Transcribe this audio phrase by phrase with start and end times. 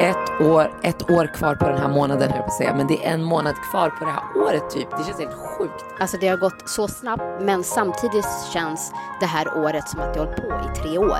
[0.00, 2.74] Ett år, ett år kvar på den här månaden höll jag på att säga.
[2.74, 4.90] Men det är en månad kvar på det här året typ.
[4.90, 5.84] Det känns helt sjukt.
[6.00, 10.20] Alltså det har gått så snabbt men samtidigt känns det här året som att det
[10.20, 11.18] har hållit på i tre år.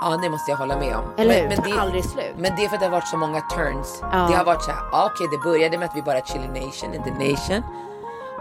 [0.00, 1.04] Ja, det måste jag hålla med om.
[1.16, 1.48] Eller hur?
[1.48, 2.34] men, Det det, aldrig slut.
[2.36, 3.98] Men det är för att det har varit så många turns.
[4.02, 4.26] Ja.
[4.30, 6.94] Det har varit så här, ja, okej det började med att vi bara chilling nation
[6.94, 7.62] in the nation.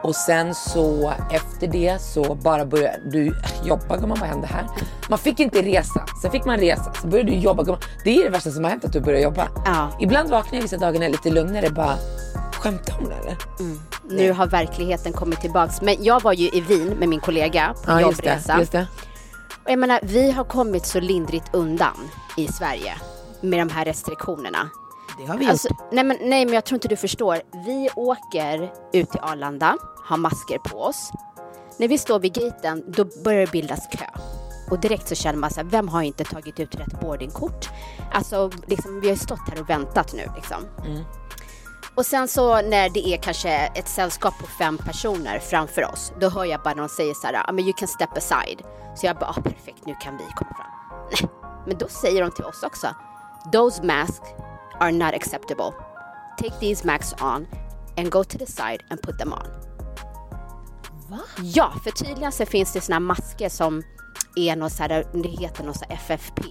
[0.04, 4.68] Och sen så efter det så bara började du jobba gumman, vad hände här?
[5.10, 7.82] Man fick inte resa, sen fick man resa, så började du jobba gumman.
[8.04, 9.48] Det är det värsta som har hänt att du börjar jobba.
[9.66, 9.92] Ja.
[10.00, 11.96] Ibland vaknar jag vissa dagar när jag är lite lugnare bara,
[12.54, 13.38] skämtar hon eller?
[14.10, 15.82] Nu har verkligheten kommit tillbaks.
[15.82, 18.60] Men jag var ju i Wien med min kollega på Ja just det, jobbresa.
[18.60, 18.88] just det.
[19.64, 22.94] Och jag menar, vi har kommit så lindrigt undan i Sverige
[23.42, 24.70] med de här restriktionerna.
[25.18, 27.42] Det har vi Alltså, nej, men, nej, men jag tror inte du förstår.
[27.66, 31.12] Vi åker ut till Arlanda, har masker på oss.
[31.78, 34.06] När vi står vid gaten, då börjar det bildas kö.
[34.72, 37.70] Och direkt så känner man så här, vem har inte tagit ut rätt boardingkort?
[38.14, 40.58] Alltså, liksom, vi har ju stått här och väntat nu liksom.
[41.96, 46.30] Och sen så när det är kanske ett sällskap på fem personer framför oss, då
[46.30, 48.62] hör jag bara någon säga så här, "Ah, men you can step aside.
[48.96, 50.68] Så jag bara, ah, perfekt, nu kan vi komma fram.
[51.12, 51.32] Nej,
[51.68, 52.88] men då säger de till oss också,
[53.54, 54.30] those masks
[54.82, 55.74] are not acceptable.
[56.38, 57.48] Take these masks on
[57.98, 59.48] and go to the side and put them on.
[61.10, 61.20] Va?
[61.42, 63.84] Ja, för tydligen så finns det såna masker som
[64.36, 66.42] är något så här, det heter något så FFP.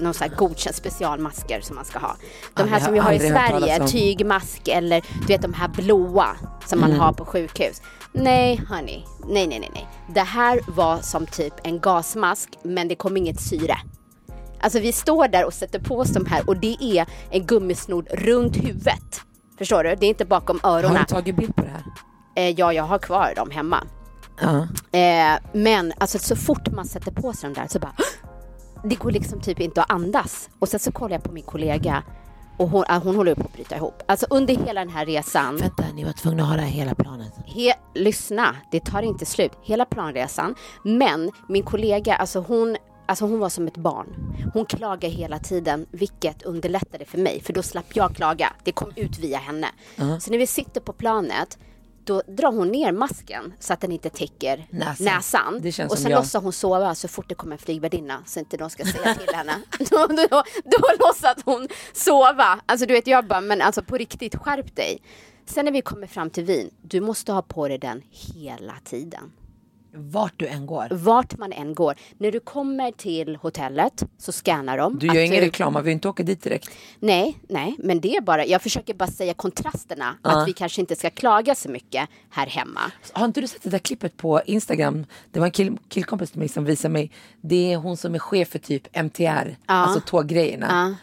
[0.00, 2.16] Någon så här godkänd specialmasker som man ska ha.
[2.54, 6.80] De här som vi har i Sverige, tygmask eller du vet de här blåa som
[6.80, 7.82] man har på sjukhus.
[8.12, 9.02] Nej, honey.
[9.28, 9.88] Nej, nej, nej, nej.
[10.14, 13.78] Det här var som typ en gasmask, men det kom inget syre.
[14.60, 18.08] Alltså vi står där och sätter på oss de här och det är en gummisnodd
[18.10, 19.20] runt huvudet.
[19.58, 19.94] Förstår du?
[19.94, 21.04] Det är inte bakom Har öronen.
[21.08, 21.84] du tagit bild på det här?
[22.36, 23.84] Eh, ja, jag har kvar dem hemma.
[24.40, 24.68] Ja.
[24.98, 27.92] Eh, men alltså så fort man sätter på sig de där så bara
[28.84, 30.50] det går liksom typ inte att andas.
[30.58, 32.02] Och sen så kollar jag på min kollega
[32.58, 34.02] och hon, ah, hon håller på att bryta ihop.
[34.08, 35.56] Alltså under hela den här resan.
[35.56, 37.32] Vänta, ni var tvungna att ha det här hela planet.
[37.46, 39.52] He, lyssna, det tar inte slut.
[39.62, 40.54] Hela planresan.
[40.84, 42.76] Men min kollega, alltså hon,
[43.10, 44.34] alltså hon var som ett barn.
[44.54, 47.40] Hon klagade hela tiden, vilket underlättade för mig.
[47.40, 48.52] För då slapp jag klaga.
[48.64, 49.68] Det kom ut via henne.
[49.96, 51.58] Så när vi sitter på planet,
[52.04, 55.06] då drar hon ner masken så att den inte täcker Näsan.
[55.06, 55.58] näsan.
[55.62, 56.18] Det känns och sen jag.
[56.18, 59.34] låtsas hon sova så fort det kommer en flygvärdinna så inte de ska säga till
[59.34, 59.52] henne.
[59.78, 62.60] då, då, då låtsas hon sova.
[62.66, 65.02] Alltså du vet jag bara, men alltså på riktigt skärp dig.
[65.46, 69.32] Sen när vi kommer fram till Wien, du måste ha på dig den hela tiden.
[69.92, 70.88] Vart du än går.
[70.90, 71.94] Vart man än går.
[72.18, 74.98] När du kommer till hotellet så scannar de.
[74.98, 76.70] Du gör ingen reklam, man vill inte åka dit direkt.
[77.00, 80.16] Nej, nej, men det är bara, jag försöker bara säga kontrasterna.
[80.22, 82.80] Att vi kanske inte ska klaga så mycket här hemma.
[83.12, 85.06] Har inte du sett det där klippet på Instagram?
[85.30, 87.10] Det var en kill, killkompis till mig som visade mig.
[87.40, 90.96] Det är hon som är chef för typ MTR, alltså tåggrejerna.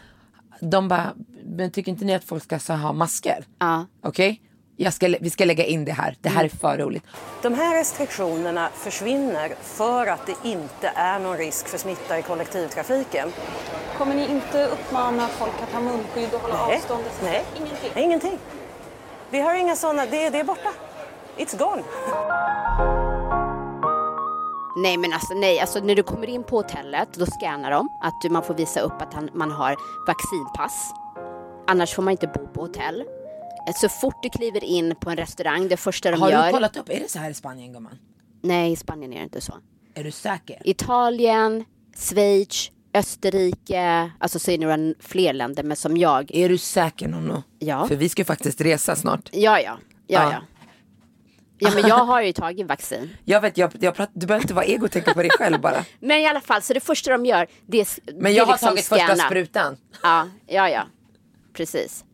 [0.60, 3.44] De bara, men tycker inte ni att folk ska ha masker?
[3.58, 3.86] Ja.
[4.02, 4.42] Okej?
[4.80, 7.02] Jag ska, vi ska lägga in det här, det här är för roligt.
[7.42, 13.32] De här restriktionerna försvinner för att det inte är någon risk för smitta i kollektivtrafiken.
[13.98, 16.76] Kommer ni inte uppmana folk att ha munskydd och hålla Nej.
[16.76, 17.04] avstånd?
[17.22, 17.44] Nej.
[17.56, 17.90] Ingenting?
[17.94, 18.38] Nej, ingenting.
[19.30, 20.70] Vi har inga sådana, det, det är borta.
[21.36, 21.82] It's gone.
[24.76, 28.30] Nej men alltså nej, alltså när du kommer in på hotellet då scannar de att
[28.32, 30.92] man får visa upp att man har vaccinpass.
[31.66, 33.04] Annars får man inte bo på hotell.
[33.76, 36.46] Så fort du kliver in på en restaurang, det första de Har gör...
[36.46, 37.98] du kollat upp, är det så här i Spanien gumman?
[38.42, 39.54] Nej, i Spanien är det inte så.
[39.94, 40.62] Är du säker?
[40.64, 41.64] Italien,
[41.96, 47.08] Schweiz, Österrike, alltså så är det några fler länder, men som jag, Är du säker
[47.08, 47.42] Nonno?
[47.58, 47.88] Ja.
[47.88, 49.28] För vi ska ju faktiskt resa snart.
[49.32, 50.32] ja ja, ja Ja.
[50.32, 50.42] ja.
[51.60, 53.10] Ja men jag har ju tagit vaccin.
[53.24, 55.60] Jag vet, jag, jag pratar, du behöver inte vara ego och tänka på dig själv
[55.60, 55.84] bara.
[56.00, 58.46] Men i alla fall, så det första de gör, det är Men det jag är
[58.46, 59.26] har liksom tagit första scanna.
[59.26, 59.76] sprutan.
[60.02, 60.82] Ja, ja, ja.
[61.52, 62.04] Precis.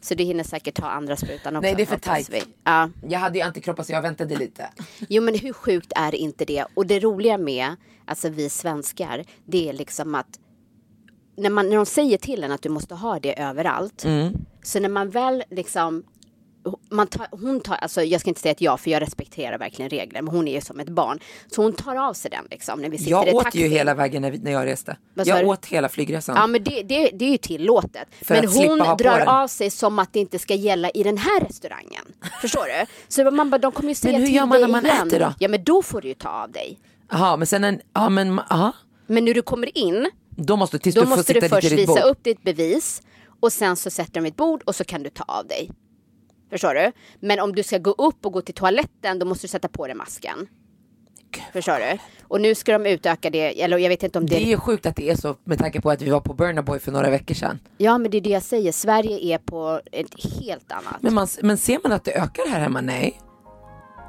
[0.00, 1.66] Så du hinner säkert ta andra sprutan också.
[1.66, 2.46] Nej, det är för tajt.
[2.64, 2.90] Ja.
[3.08, 4.70] Jag hade ju antikroppar så jag väntade lite.
[5.08, 6.64] Jo men hur sjukt är inte det?
[6.74, 10.38] Och det roliga med alltså vi svenskar, det är liksom att
[11.36, 14.04] när, man, när de säger till en att du måste ha det överallt.
[14.04, 14.32] Mm.
[14.62, 16.04] Så när man väl liksom
[16.90, 19.90] man tar, hon tar, alltså jag ska inte säga att jag, för jag respekterar verkligen
[19.90, 21.18] regler, men hon är ju som ett barn.
[21.50, 23.58] Så hon tar av sig den liksom när vi sitter Jag i åt taxi.
[23.62, 24.96] ju hela vägen när, vi- när jag reste.
[25.14, 25.46] Jag du?
[25.46, 26.36] åt hela flygresan.
[26.36, 28.08] Ja men det, det, det är ju tillåtet.
[28.22, 29.28] För men hon drar den.
[29.28, 32.04] av sig som att det inte ska gälla i den här restaurangen.
[32.40, 32.86] Förstår du?
[33.08, 35.34] Så man bara, de kommer ju säga hur till gör man när man äter då?
[35.38, 36.78] Ja men då får du ju ta av dig.
[37.10, 38.72] Jaha, men sen en, ja men, aha.
[39.06, 42.02] Men när du kommer in, Då måste, tills då du måste du först visa bord.
[42.10, 43.02] upp ditt bevis
[43.40, 45.70] och sen så sätter de ett bord och så kan du ta av dig.
[46.50, 46.92] Förstår du?
[47.20, 49.86] Men om du ska gå upp och gå till toaletten då måste du sätta på
[49.86, 50.48] dig masken.
[51.52, 51.98] Förstår du?
[52.22, 54.34] Och nu ska de utöka det, eller jag vet inte om det...
[54.36, 56.34] Det är ju sjukt att det är så med tanke på att vi var på
[56.34, 57.58] Burna Boy för några veckor sedan.
[57.78, 60.96] Ja men det är det jag säger, Sverige är på ett helt annat.
[61.00, 62.80] Men, man, men ser man att det ökar här hemma?
[62.80, 63.20] Nej.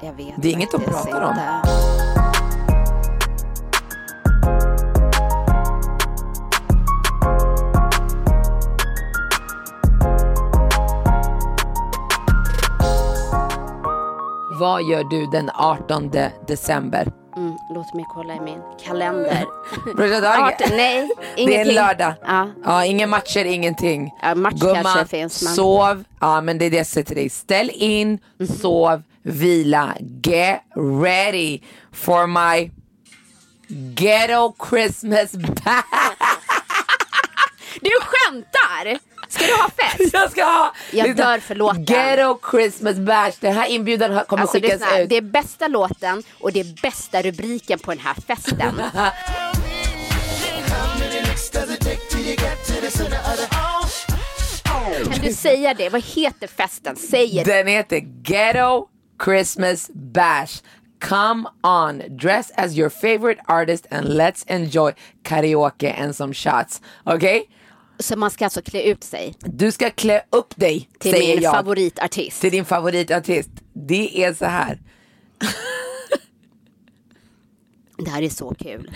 [0.02, 1.30] Jag vet Det är inget de faktiskt pratar om.
[1.30, 2.19] inte.
[14.60, 16.10] Vad gör du den 18
[16.48, 17.12] december?
[17.36, 19.44] Mm, låt mig kolla i min kalender.
[19.96, 21.74] Brorsan, du har inget- 18, nej, Det är en ingenting.
[21.74, 22.14] lördag.
[22.26, 22.48] Ja.
[22.64, 24.14] Ja, inga matcher, ingenting.
[24.22, 26.04] Ja, match Gumman, kanske finns, men- sov.
[26.20, 27.28] Ja, men det är det jag säger till dig.
[27.30, 28.46] Ställ in, Mhm.
[28.48, 29.94] sov, vila.
[30.22, 30.60] Get
[31.02, 31.60] ready
[31.92, 32.70] for my
[33.94, 35.32] ghetto Christmas
[35.64, 35.84] bash.
[37.80, 38.98] Du skämtar!
[39.30, 40.10] Ska du ha fest?
[40.12, 41.84] Jag ska ha Jag lyssna, dör för låten.
[41.84, 43.32] Ghetto Christmas bash.
[43.40, 45.08] Den här inbjudan kommer Alltså, det, skickas sån här, ut.
[45.08, 48.82] det är bästa låten och det är bästa rubriken på den här festen.
[55.12, 55.88] Kan du säga det?
[55.88, 56.96] Vad heter festen?
[56.96, 57.44] Säg det.
[57.44, 58.86] Den heter Ghetto
[59.24, 60.62] Christmas Bash.
[61.00, 64.92] Come on, dress as your favorite artist and let's enjoy
[65.22, 66.80] karaoke and some shots.
[67.04, 67.48] Okej?
[68.00, 71.42] Så man ska alltså klä ut sig Du ska klä upp dig, till säger min
[71.42, 71.54] jag.
[71.54, 72.40] favoritartist.
[72.40, 73.50] Till din favoritartist.
[73.72, 74.78] Det är så här.
[78.04, 78.90] Det här är så kul.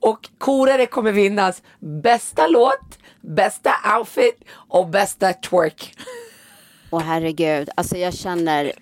[0.00, 1.62] Och korare kommer vinnas
[2.02, 5.94] bästa låt, bästa outfit och bästa twerk.
[6.90, 8.72] Åh herregud, alltså jag känner...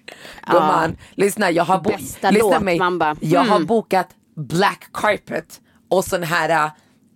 [0.51, 2.79] Gumman, lyssna, jag har, bo- lyssna låt, mig.
[2.79, 3.67] bara, jag har hmm.
[3.67, 6.71] bokat black carpet och sån här uh,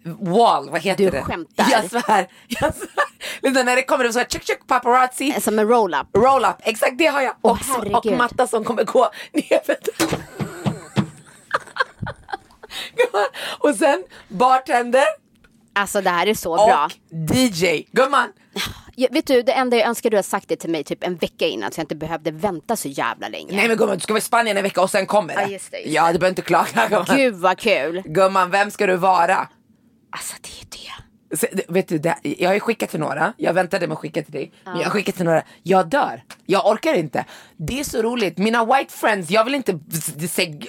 [0.04, 1.22] wall, vad heter Du det?
[1.22, 1.66] skämtar.
[1.70, 3.64] Jag svär, jag svär.
[3.64, 6.06] När det kommer så här tjuk tjuk paparazzi, Som en roll-up.
[6.16, 7.34] roll up, exakt det har jag.
[7.42, 8.18] Åh, och, så, och herregud.
[8.18, 9.60] matta som kommer gå ner.
[13.58, 15.04] Och sen bartender
[15.72, 16.84] Alltså det här är så bra.
[16.84, 17.82] och DJ.
[17.92, 18.28] Gumman,
[18.96, 21.16] Ja, vet du, det enda jag önskar du har sagt det till mig typ en
[21.16, 23.56] vecka innan så jag inte behövde vänta så jävla länge.
[23.56, 25.42] nej men gumman du ska vara i Spanien en vecka och sen kommer det.
[25.42, 27.06] Ja, just det, just ja du behöver inte klaga gumman.
[27.16, 28.02] Gud vad kul.
[28.04, 29.48] Gumman, vem ska du vara?
[30.10, 31.36] Alltså det är det.
[31.36, 34.22] Så, vet du, det, jag har ju skickat till några, jag väntade med att skicka
[34.22, 34.52] till dig.
[34.64, 36.22] Men jag har skickat till några, jag dör.
[36.46, 37.24] Jag orkar inte.
[37.56, 39.72] Det är så roligt, mina white friends, jag vill inte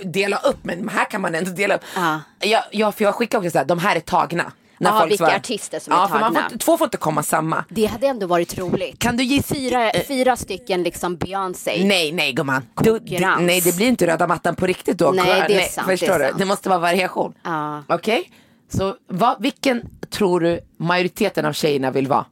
[0.03, 1.81] dela upp men här kan man ändå dela upp.
[1.95, 2.19] Ja.
[2.39, 4.51] Jag, jag, för jag skickar också såhär, de här är tagna.
[4.77, 5.37] När Ja, folk vilka svarar.
[5.37, 6.49] artister som är ja, För man tagna.
[6.49, 7.65] får, två får inte komma samma.
[7.69, 8.99] Det hade ändå varit roligt.
[8.99, 11.83] Kan du ge Fyra, fyra stycken liksom Beyoncé.
[11.85, 12.63] Nej, nej gumman.
[12.81, 15.11] Du, det, nej, det blir inte röda mattan på riktigt då.
[15.11, 16.25] Nej, det är sant, Förstår det är du?
[16.25, 16.37] sant.
[16.39, 17.33] Det måste vara variation.
[17.43, 17.83] Ja.
[17.89, 18.31] Okej?
[18.73, 22.25] Så vad, vilken tror du majoriteten av tjejerna vill vara?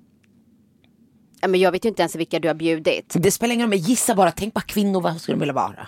[1.41, 3.13] Ja, Men jag vet ju inte ens vilka du har bjudit.
[3.17, 4.31] Det spelar ingen roll, men gissa bara.
[4.31, 5.87] Tänk bara kvinnor, vad skulle de vilja vara?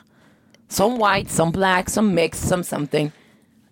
[0.70, 3.12] Some white, some black, some mixed, some something.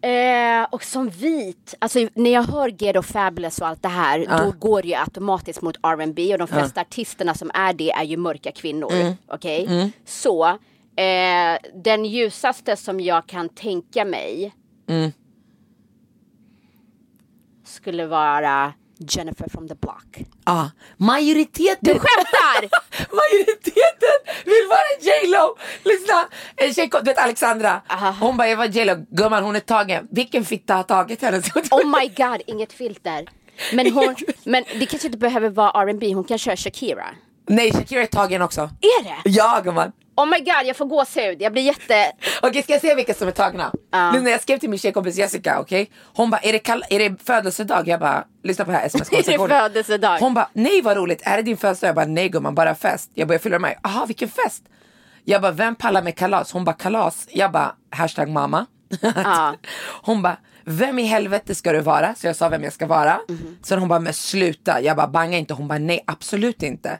[0.01, 4.51] Eh, och som vit, alltså när jag hör Ghetto Fabulous och allt det här, då
[4.59, 8.17] går det ju automatiskt mot R&B och de flesta artisterna som är det är ju
[8.17, 8.93] mörka kvinnor.
[8.93, 9.13] Mm.
[9.27, 9.91] Okej?
[10.05, 10.47] Så,
[10.95, 14.53] eh, den ljusaste som jag kan tänka mig
[14.89, 15.11] Mm.
[17.69, 20.17] Skulle vara Jennifer from the Block.
[20.45, 21.77] Ja, majoriteten.
[21.81, 22.61] Du skämtar!
[23.21, 25.55] majoriteten vill vara J Lo.
[25.83, 27.81] Lyssna, en tjej kom, du vet Alexandra.
[28.19, 29.05] Hon bara, jag var J Lo.
[29.09, 30.07] Gumman hon är tagen.
[30.11, 31.41] Vilken fitta har tagit henne?
[31.71, 33.25] Oh my god, inget filter.
[33.73, 37.05] Men, hon, men det kanske inte behöver vara R&B, hon kan köra Shakira.
[37.49, 38.61] Nej, Shakira är tagen också.
[38.61, 39.29] Är det?
[39.29, 39.91] Ja gumman.
[40.15, 41.41] Oh my god, jag får gåshud.
[41.41, 42.11] Jag blir jätte...
[42.41, 43.71] Okej, ska jag säga vilka som är tagna?
[43.91, 44.11] Ja.
[44.11, 45.91] Lyssna, jag skrev till min tjejkompis Jessica, okej?
[46.15, 47.87] Hon bara, är det, kall- är det födelsedag?
[47.87, 50.19] Jag bara, lyssna på det här sms Är det födelsedag?
[50.19, 51.87] Hon bara, nej vad roligt, är det din födelsedag?
[51.89, 53.11] Jag bara, nej gumman, bara fest.
[53.13, 53.79] Jag bara, jag fyller mig.
[53.83, 54.63] Jaha, vilken fest?
[55.23, 56.51] Jag bara, vem pallar med kalas?
[56.51, 57.27] Hon bara, kalas.
[57.31, 58.65] Jag bara, hashtag mamma.
[59.01, 59.55] Ja.
[60.01, 62.15] Hon bara, vem i helvete ska du vara?
[62.15, 63.19] Så jag sa vem jag ska vara.
[63.29, 63.57] Mhm.
[63.63, 64.81] Sen hon bara, men sluta.
[64.81, 65.53] Jag bara, banga inte.
[65.53, 66.99] Hon bara, nej absolut inte.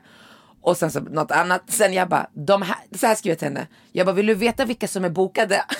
[0.62, 1.62] Och sen så något annat.
[1.68, 3.66] Sen jag bara, de här, så här skrev jag till henne.
[3.92, 5.64] Jag bara, vill du veta vilka som är bokade?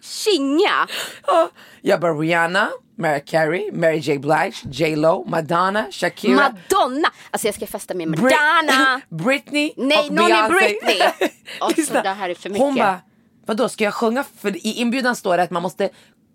[0.00, 0.86] Kinga!
[1.26, 1.50] Ja,
[1.82, 6.34] Jag bara Rihanna, Mariah Carey, Mary J Blige, J Lo, Madonna, Shakira.
[6.36, 7.08] Madonna!
[7.30, 9.00] Alltså jag ska festa med Brit- Madonna!
[9.08, 10.66] Britney Nej, och någon är Beyoncé.
[10.80, 11.30] Britney.
[11.60, 12.86] Alltså, det här är för Hon mycket.
[12.86, 13.00] bara,
[13.46, 14.24] vadå ska jag sjunga?
[14.40, 15.88] För i inbjudan står det att man måste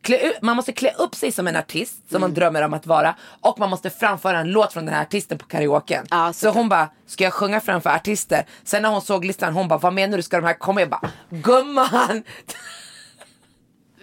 [0.06, 2.22] klä, man måste klä upp sig som en artist som Mm.
[2.22, 5.38] man drömmer om att vara och man måste framföra en låt från den här artisten
[5.38, 6.06] på karaoken.
[6.12, 8.46] Ja, så hon bara, ska jag sjunga framför artister?
[8.64, 10.24] Sen när hon såg listan, hon bara, vad menar du?
[10.24, 10.80] Ska de här komma?
[10.82, 12.24] Jag bara, gumman!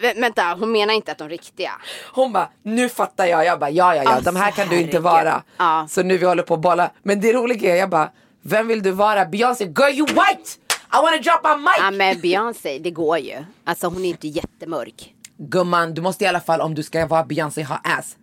[0.00, 1.73] Vä- vänta, hon menar inte att de riktiga.
[2.12, 3.44] Hon bara, nu fattar jag.
[3.44, 5.02] Jag bara, ja ja ja, Alltså, de här kan du inte herregud.
[5.02, 5.42] vara.
[5.56, 5.87] Ja.
[5.90, 6.90] Så nu vi håller på att bolla.
[7.02, 8.11] Men det roliga är, jag bara,
[8.42, 9.25] vem vill du vara?
[9.25, 10.50] Beyoncé, girl you white!
[10.92, 11.73] I wanna drop my mic!
[11.78, 13.44] Ja men Beyoncé, det går ju.
[13.64, 15.12] Alltså hon är inte jättemörk.
[15.49, 18.16] Gumman, du måste i alla fall om du ska vara Beyoncé ha ass.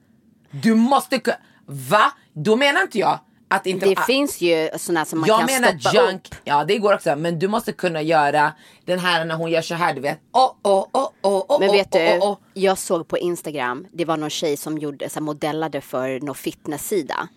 [0.52, 1.36] Du måste ku-
[1.66, 2.12] Va?
[2.34, 3.86] Då menar inte jag att inte...
[3.86, 6.36] Det finns ju sådana som man jag kan menar stoppa junk, upp.
[6.44, 8.54] ja det går också men du måste kunna göra
[8.86, 10.20] den här när hon gör så här du vet.
[10.32, 12.38] Oh, oh, oh, oh, oh, Men vet oh, du, oh, oh.
[12.54, 16.36] jag såg på Instagram, det var någon tjej som gjorde, så här, modellade för någon
[16.36, 17.28] fitnesssida.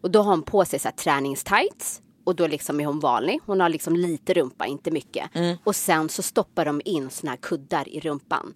[0.00, 3.40] Och då har hon på sig så här, träningstights och då liksom är hon vanlig.
[3.46, 5.34] Hon har liksom lite rumpa, inte mycket.
[5.34, 5.56] Mm.
[5.64, 8.54] Och sen så stoppar de in såna här kuddar i rumpan.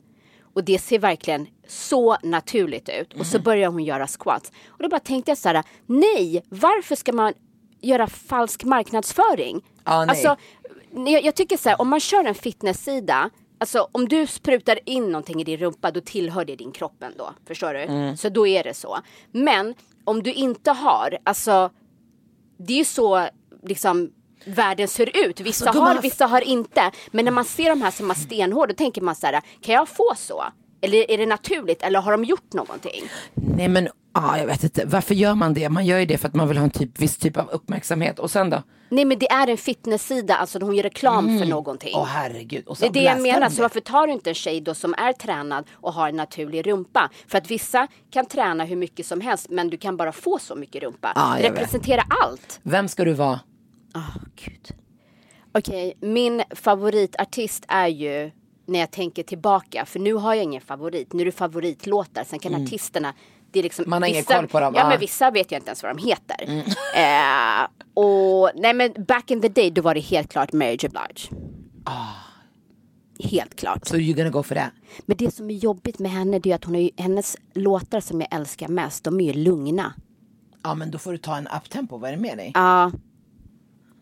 [0.54, 3.12] Och det ser verkligen så naturligt ut.
[3.20, 3.44] Och så Mm.
[3.44, 4.52] börjar hon göra squats.
[4.68, 7.32] Och då bara tänkte jag så här, nej, varför ska man
[7.80, 9.56] göra falsk marknadsföring?
[9.84, 9.94] Nej.
[10.08, 10.36] Alltså,
[11.06, 15.04] jag, jag tycker så här, om man kör en fitnesssida, alltså om du sprutar in
[15.06, 17.30] någonting i din rumpa, då tillhör det din kropp ändå.
[17.46, 17.80] Förstår du?
[17.80, 18.16] Mm.
[18.16, 18.98] Så då är det så.
[19.32, 21.70] Men om du inte har, alltså,
[22.58, 23.28] det är ju så
[23.62, 24.12] liksom
[24.44, 25.40] världen ser ut.
[25.40, 26.90] Vissa Alltså, har, vissa har inte.
[27.10, 29.74] Men när man ser de här som har stenhård, då tänker man så här, kan
[29.74, 30.44] jag få så?
[30.80, 31.82] Eller är det naturligt?
[31.82, 33.02] Eller har de gjort någonting?
[33.34, 35.68] Nej men ah, jag vet inte, varför gör man det?
[35.68, 38.18] Man gör ju det för att man vill ha en typ, viss typ av uppmärksamhet.
[38.18, 38.62] Och sen då?
[38.88, 41.92] Nej men det är en fitnesssida, alltså hon gör reklam för någonting.
[41.94, 42.66] Åh herregud.
[42.66, 43.48] Och så Det är det jag menar.
[43.50, 46.66] Så varför tar du inte en tjej då som är tränad och har en naturlig
[46.66, 47.10] rumpa?
[47.28, 50.54] För att vissa kan träna hur mycket som helst men du kan bara få så
[50.54, 51.12] mycket rumpa.
[51.14, 51.52] Ja, jag vet.
[51.60, 52.60] Representera allt.
[52.62, 53.40] Vem ska du vara?
[53.94, 54.68] Åh gud.
[55.54, 58.30] Okej, min favoritartist är ju
[58.66, 59.86] när jag tänker tillbaka.
[59.86, 61.12] För nu har jag ingen favorit.
[61.12, 62.24] Nu är det favoritlåtar.
[62.24, 63.14] Sen kan artisterna
[63.52, 63.90] det är liksom, Mm.
[63.90, 64.88] Man har ingen vissa, koll på dem, Ja, ah.
[64.88, 66.64] men vissa vet jag inte ens vad de heter.
[66.96, 70.88] Eh, och nej men back in the day då var det helt klart Mary J
[70.88, 71.28] Blige.
[73.30, 73.86] Helt klart.
[73.86, 74.70] So you're gonna go for that?
[75.06, 78.20] Men det som är jobbigt med henne det är att hon ju, hennes låtar som
[78.20, 79.94] jag älskar mest, de är ju lugna.
[80.62, 82.50] Ja men då får du ta en uptempo, vad är det med dig?
[82.54, 82.92] Ja,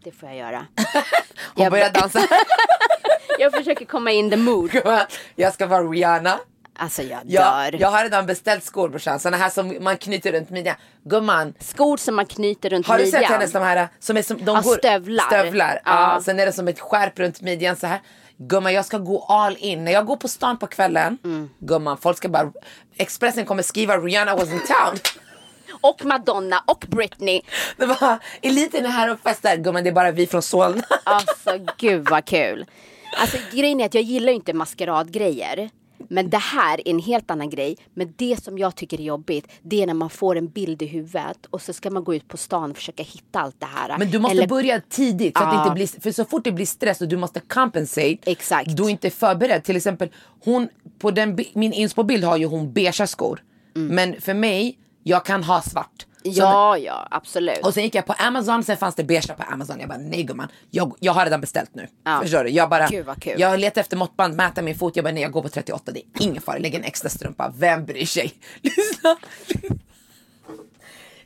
[0.04, 0.66] det får jag göra.
[1.54, 2.20] Hon jag- börjar dansa.
[3.38, 4.70] Jag försöker komma in the mood.
[5.36, 6.38] jag ska vara Rihanna.
[6.78, 7.80] Alltså jag Jag, dör.
[7.80, 10.76] jag har redan beställt skor brorsan, såna här som man knyter runt midjan.
[11.04, 13.22] Gumman, Skor som man knyter runt har du midjan.
[13.22, 15.24] sett hennes de här som är som, de går, stövlar.
[15.24, 15.80] stövlar.
[15.84, 16.14] Ja.
[16.14, 16.20] Ja.
[16.22, 18.00] sen är det som ett skärp runt midjan så här.
[18.36, 19.84] Gumman jag ska gå all in.
[19.84, 21.50] När jag går på stan på kvällen, Mm.
[21.58, 22.52] gumman folk ska bara,
[22.96, 24.98] Expressen kommer skriva Rihanna was in town.
[25.80, 27.40] Och Madonna och Britney.
[27.76, 30.82] Det var, eliten är här och festar, gumman det är bara vi från Solna.
[31.04, 32.64] Alltså gud vad kul.
[33.20, 35.70] Alltså grejen är att jag gillar ju inte maskeradgrejer.
[36.08, 37.76] Men det här är en helt annan grej.
[37.94, 40.86] Men det som jag tycker är jobbigt, det är när man får en bild i
[40.86, 43.98] huvudet och så ska man gå ut på stan och försöka hitta allt det här.
[43.98, 45.62] Men du måste Eller- börja tidigt så att det Ja.
[45.62, 48.18] inte blir, för så fort det blir stress och du måste compensate.
[48.26, 48.76] Exakt.
[48.76, 49.64] Du är inte förberedd.
[49.64, 50.08] Till exempel
[50.44, 50.68] hon,
[50.98, 53.42] på den, min inspo-bild har ju hon beigea skor.
[53.74, 56.06] Men för mig, jag kan ha svart.
[56.22, 56.30] Så.
[56.30, 57.58] Ja, ja, absolut.
[57.58, 59.80] Och sen gick jag på Amazon, sen fanns det beige på Amazon.
[59.80, 61.86] Jag bara nej gumman, jag, jag har redan beställt nu.
[62.04, 62.20] Ja.
[62.22, 62.50] Förstår du?
[62.50, 65.42] Jag bara, Gud, jag letar efter måttband, mäter min fot, jag bara nej jag går
[65.42, 68.32] på 38, det är ingen fara, lägg en extra strumpa, vem bryr sig?
[68.62, 69.16] Lyssna.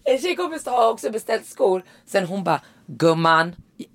[0.04, 3.54] En tjejkompis har också beställt skor, sen hon bara gumman,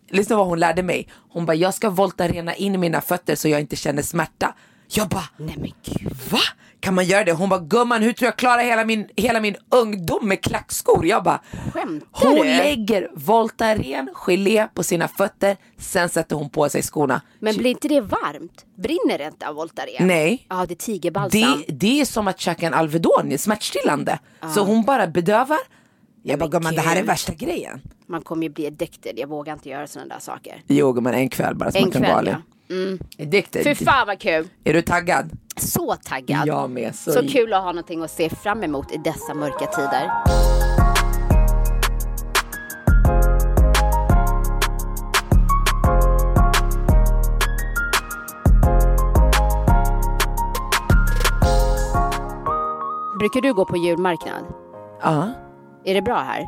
[0.09, 1.07] lyssna vad hon lärde mig.
[1.29, 4.55] Hon bara jag ska voltarena in mina fötter så jag inte känner smärta.
[4.87, 6.17] Jag bara Nej men gud.
[6.29, 6.39] Va?
[6.81, 7.31] Kan man göra det?
[7.31, 11.05] Hon bara, gumman hur tror jag klarar hela min, hela min ungdom med klackskor?
[11.05, 11.41] Jag bara,
[11.73, 12.43] Skämtar hon du?
[12.43, 17.21] lägger Voltaren gelé på sina fötter, sen sätter hon på sig skorna.
[17.39, 18.65] Men blir inte det varmt?
[18.77, 20.07] Brinner det inte av Voltaren?
[20.07, 20.45] Nej.
[20.49, 21.63] Ja, det är tigerbalsam.
[21.67, 24.19] Det, det är som att käka en Alvedon, smärtstillande.
[24.55, 25.59] Så hon bara bedövar.
[26.23, 27.81] Jag bara, gumman det här är värsta grejen.
[28.07, 29.13] Man kommer ju bli addicted.
[29.19, 30.63] Jag vågar inte göra sådana där saker.
[30.67, 32.75] Jo gumman, en kväll bara så En man kan kväll, gå ja.
[32.75, 32.99] Mm.
[33.19, 33.63] Addicted.
[33.63, 34.47] Fy fan vad kul.
[34.63, 35.29] Är du taggad?
[35.57, 36.47] Så taggad.
[36.47, 36.95] Jag med.
[36.95, 40.09] Så, Så kul att ha någonting att se fram emot i dessa mörka tider.
[53.19, 54.45] Brukar du gå på julmarknad?
[55.01, 55.33] Ja.
[55.85, 56.47] Är det bra här?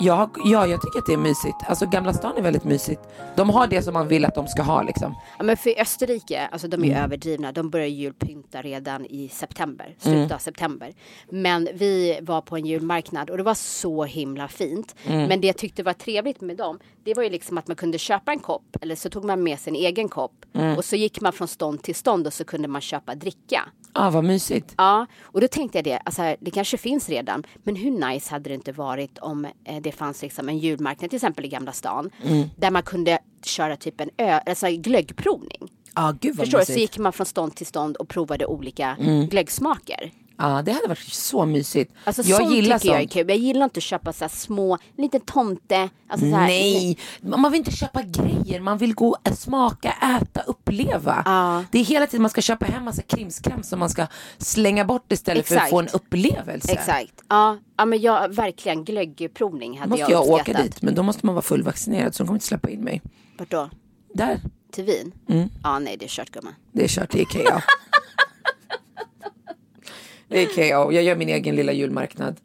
[0.00, 1.56] Ja, ja, jag tycker att det är mysigt.
[1.66, 3.00] Alltså Gamla stan är väldigt mysigt.
[3.36, 5.14] De har det som man vill att de ska ha liksom.
[5.38, 7.04] Ja, men för Österrike, alltså de är ju Mm.
[7.04, 7.52] överdrivna.
[7.52, 10.32] De börjar julpynta redan i september, slutet Mm.
[10.34, 10.92] av september.
[11.28, 14.94] Men vi var på en julmarknad och det var så himla fint.
[15.06, 15.28] Mm.
[15.28, 17.98] Men det jag tyckte var trevligt med dem, det var ju liksom att man kunde
[17.98, 20.76] köpa en kopp eller så tog man med sin egen kopp Mm.
[20.76, 23.62] och så gick man från stånd till stånd och så kunde man köpa dricka.
[23.96, 24.74] Ja, ah, vad mysigt.
[24.76, 28.50] Ja, och då tänkte jag det, alltså, det kanske finns redan, men hur nice hade
[28.50, 32.10] det inte varit om eh, det fanns liksom en julmarknad, till exempel i Gamla stan,
[32.24, 32.48] Mm.
[32.56, 35.68] där man kunde köra typ en ö, alltså glöggprovning.
[35.94, 36.64] Ah, gud vad Förstår du?
[36.64, 39.26] Så gick man från stånd till stånd och provade olika Mm.
[39.26, 40.10] glöggsmaker.
[40.38, 41.92] Ja, det hade varit så mysigt.
[42.04, 43.12] Alltså jag sånt gillar tycker jag är sånt.
[43.12, 43.28] kul.
[43.28, 45.88] Jag gillar inte att köpa så små, en liten tomte.
[46.08, 48.60] Alltså så här, Nej, man vill inte köpa grejer.
[48.60, 51.22] Man vill gå, äh, smaka, äta, uppleva.
[51.70, 54.06] Det är hela tiden man ska köpa hem massa krimskrams som man ska
[54.38, 55.70] slänga bort istället för att Exakt.
[55.70, 56.72] få en upplevelse.
[56.72, 57.12] Exakt.
[57.28, 60.62] Ja, ja men jag, verkligen glöggprovning hade måste jag jag, åka uppskattat.
[60.62, 63.02] dit, men då måste man vara fullvaccinerad så de kommer inte släppa in mig.
[63.38, 63.70] Vart då?
[64.14, 64.40] Där,
[64.72, 65.12] Till Wien?
[65.28, 65.48] Mm.
[65.62, 66.54] Ja, nej det är kört gumman.
[66.72, 67.62] det är kört till Ikea.
[70.28, 72.40] det är Ikea, jag gör min egen lilla julmarknad.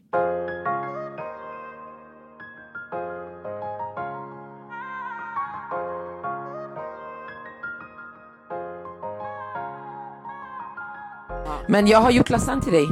[11.67, 12.87] Men jag har gjort lasagne till dig.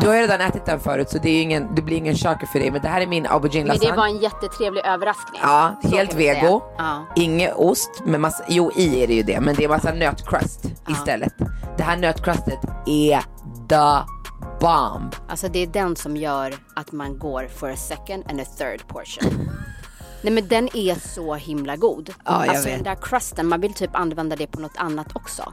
[0.00, 2.46] Du har ju redan ätit den förut så det, är ingen, det blir ingen chocker
[2.46, 2.70] för dig.
[2.70, 3.90] Men det här är min aubergine Men lasagne.
[3.92, 5.40] det var en jättetrevlig överraskning.
[5.44, 6.62] Ja, Så helt vego.
[6.78, 7.06] Ja.
[7.16, 10.64] Inget ost, men massa, jo i är det ju det, men det är massa nötcrust
[10.88, 11.32] istället.
[11.76, 13.22] Det här nötcrustet är
[13.68, 14.04] the
[14.60, 15.14] bomb.
[15.28, 18.88] Alltså det är den som gör att man går for a second and a third
[18.88, 19.50] portion.
[20.22, 22.14] Nej men den är så himla god.
[22.24, 22.76] Ja, jag alltså vet.
[22.76, 25.52] den där crusten, man vill typ använda det på något annat också.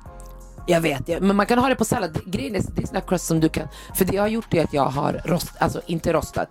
[0.67, 2.19] Jag vet, jag, men man kan ha det på sallad.
[2.25, 4.63] Grejen är, det är såna crust som du kan, för det jag har gjort är
[4.63, 6.49] att jag har rost, alltså inte rostat.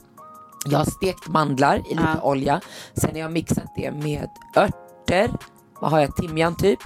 [0.67, 2.61] Jag har stekt mandlar i lite olja,
[2.95, 5.31] sen har jag mixat det med örter,
[5.81, 6.79] vad har jag, timjan typ.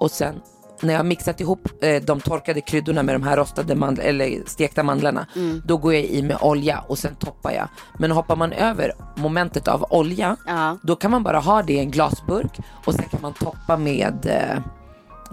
[0.00, 0.40] Och sen
[0.80, 4.42] när jag har mixat ihop eh, de torkade kryddorna med de här rostade mandl- eller
[4.46, 5.26] stekta mandlarna,
[5.64, 7.68] då går jag i med olja och sen toppar jag.
[7.98, 10.36] Men hoppar man över momentet av olja,
[10.82, 14.26] då kan man bara ha det i en glasburk och sen kan man toppa med
[14.26, 14.58] eh,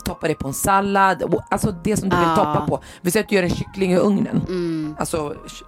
[0.06, 2.36] toppa det på en sallad, alltså det som du vill Ah.
[2.36, 2.80] toppa på.
[3.02, 4.42] Vi säger att du gör en kyckling i ugnen,
[5.00, 5.66] alltså ky-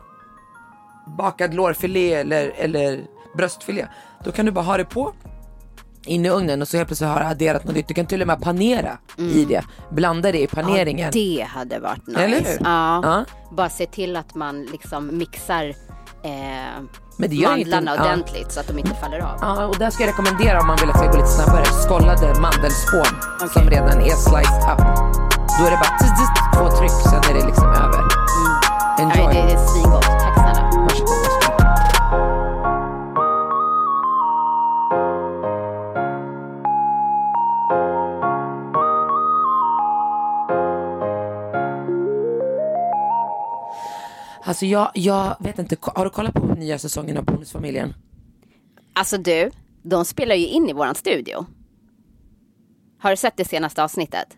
[1.18, 3.02] bakad lårfilé eller, eller
[3.38, 3.88] bröstfilé.
[4.24, 5.14] Då kan du bara ha det på
[6.06, 7.88] in i ugnen och så helt plötsligt har du adderat något nytt.
[7.88, 11.12] Du kan till och med panera i det, blanda det i paneringen.
[11.14, 12.20] Det hade varit nice.
[12.20, 12.58] Eller hur?
[12.64, 13.02] Ja.
[13.04, 13.26] Ja.
[13.52, 15.66] Bara se till att man liksom mixar
[16.24, 16.84] eh,
[17.18, 18.04] mandlarna ja.
[18.04, 19.38] ordentligt så att de inte faller av.
[19.42, 21.66] Ja, och där ska jag rekommendera om man vill att det ska gå lite snabbare.
[21.66, 23.14] Skållade mandelspån
[23.54, 24.80] som redan är sliced up.
[25.60, 28.04] Då är det bara tss, tss, två tryck, sen är det liksom över.
[29.00, 29.34] Enjoy.
[29.34, 30.13] Nej, det är svingott.
[44.46, 47.94] Alltså jag, jag vet inte, har du kollat på nya säsongen av Bonusfamiljen?
[48.94, 49.52] Alltså du,
[49.84, 51.46] de spelar ju in i våran studio.
[53.00, 54.38] Har du sett det senaste avsnittet?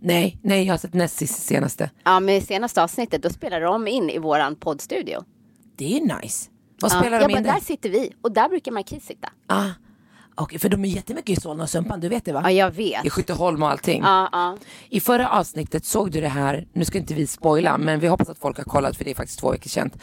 [0.00, 1.90] Nej, nej jag har sett näst senaste.
[2.04, 5.24] Ja, men i senaste avsnittet då spelar de in i våran poddstudio.
[5.76, 6.50] Det är nice.
[6.80, 7.52] Vad Ja, spelar de in bara, där?
[7.52, 9.28] där sitter vi och där brukar Marquis sitta.
[9.46, 9.68] Ah,
[10.34, 12.40] Okej, för de är jättemycket i Solna och Sumpan, du vet det va?
[12.44, 13.04] Ja, jag vet.
[13.04, 14.02] I Skytteholm och allting.
[14.02, 14.56] Ja, ja.
[14.88, 18.28] I förra avsnittet såg du det här, nu ska inte vi spoila, men vi hoppas
[18.28, 19.96] att folk har kollat för det är faktiskt två veckor känt.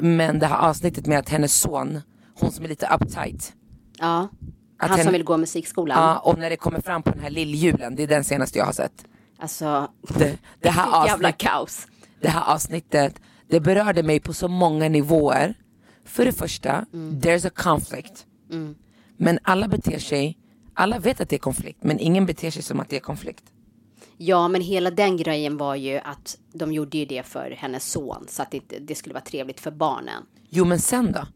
[0.00, 2.00] Men det här avsnittet med att hennes son,
[2.40, 3.52] hon som är lite uptight.
[3.98, 4.28] ja.
[4.78, 5.98] Han henne- som vill gå musikskolan.
[5.98, 8.66] Ja, och när det kommer fram på den här lilljulen, det är den senaste jag
[8.66, 9.04] har sett.
[9.38, 11.86] Alltså, Det, det, här, jävla kaos.
[12.20, 15.54] det här avsnittet, det berörde mig på så många nivåer.
[16.04, 17.20] För det första, Mm.
[17.20, 18.26] there's a conflict.
[19.16, 20.38] Men alla beter sig,
[20.74, 23.44] alla vet att det är konflikt, men ingen beter sig som att det är konflikt.
[24.16, 28.26] Ja, men hela den grejen var ju att de gjorde ju det för hennes son
[28.28, 30.22] så att det, det skulle vara trevligt för barnen.
[30.50, 31.26] Jo men sen då?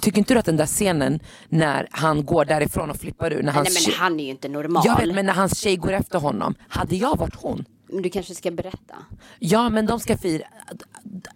[0.00, 3.52] Tycker inte du att den där scenen när han går därifrån och flippar ur, när
[3.52, 4.82] hans nej, men han är ju inte normal.
[4.86, 7.64] jag vet, men när hans tjej går efter honom, hade jag varit hon?
[7.88, 8.94] Men Du kanske ska berätta.
[9.38, 10.44] Ja men de ska fira,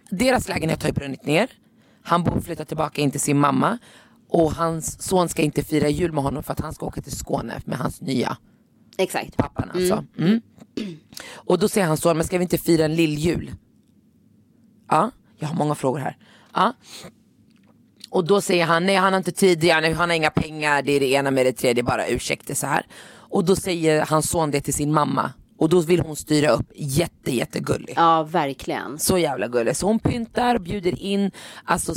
[0.09, 1.49] deras lägenhet har ju brunnit ner,
[2.03, 3.77] han bor flyttat tillbaka in till sin mamma
[4.27, 7.17] och hans son ska inte fira jul med honom för att han ska åka till
[7.17, 8.37] Skåne med hans nya
[8.97, 9.37] Exakt.
[9.37, 10.05] pappan alltså.
[10.17, 10.41] Mm.
[11.33, 13.51] Och då säger hans son, men ska vi inte fira en lilljul?
[14.89, 16.17] Ja, jag har många frågor här.
[16.53, 16.73] Ja.
[18.09, 20.99] Och då säger han, nej han har inte tid, han har inga pengar, det är
[20.99, 22.85] det ena med det tredje, bara ursäkta så här.
[23.07, 25.31] Och då säger hans son det till sin mamma.
[25.57, 27.93] Och då vill hon styra upp, jätte jättegullig.
[27.95, 28.99] Ja, verkligen.
[28.99, 29.77] Så jävla gullig.
[29.77, 31.31] Så hon pyntar, bjuder in,
[31.63, 31.93] alltså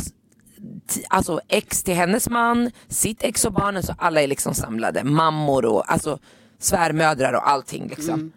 [1.09, 5.05] alltså ex till hennes man, sitt ex och barnen, så alla är liksom samlade.
[5.05, 6.19] Mammor och alltså
[6.59, 8.15] svärmödrar och allting liksom.
[8.15, 8.33] Mm.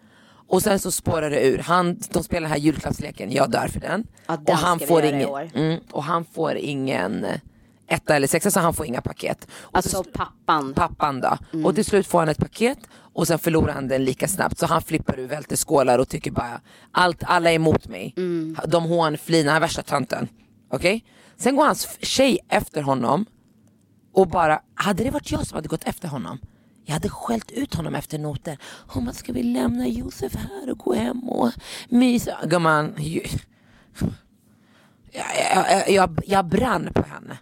[0.48, 1.58] Och sen så spårar det ur.
[1.58, 4.06] Han, de spelar den här julklappsleken, jag dör för den.
[4.26, 7.38] Ja, den och, han får ingen, mm, och han får ingen eh,
[7.86, 9.48] etta eller sexa så han får inga paket.
[9.52, 10.74] Och Alltså pappan.
[10.74, 11.38] pappan då.
[11.64, 14.58] Och till slut får han ett paket och sen förlorar han den lika snabbt.
[14.58, 16.60] Så han flippar ur, välter skålar och tycker bara
[16.92, 18.14] allt, alla är emot mig.
[18.66, 20.28] De hånflinar, han är värsta tönten.
[20.70, 21.04] Okej?
[21.42, 23.26] Sen går hans tjej efter honom
[24.12, 26.38] och bara, hade det varit jag som hade gått efter honom
[26.84, 28.58] jag hade skällt ut honom efter noter.
[28.86, 31.50] Hon bara, ska vi lämna Josef här och gå hem och
[31.88, 32.38] mysa?
[32.44, 33.26] Gumman, jag,
[35.12, 37.38] jag, jag, jag, jag brann på henne.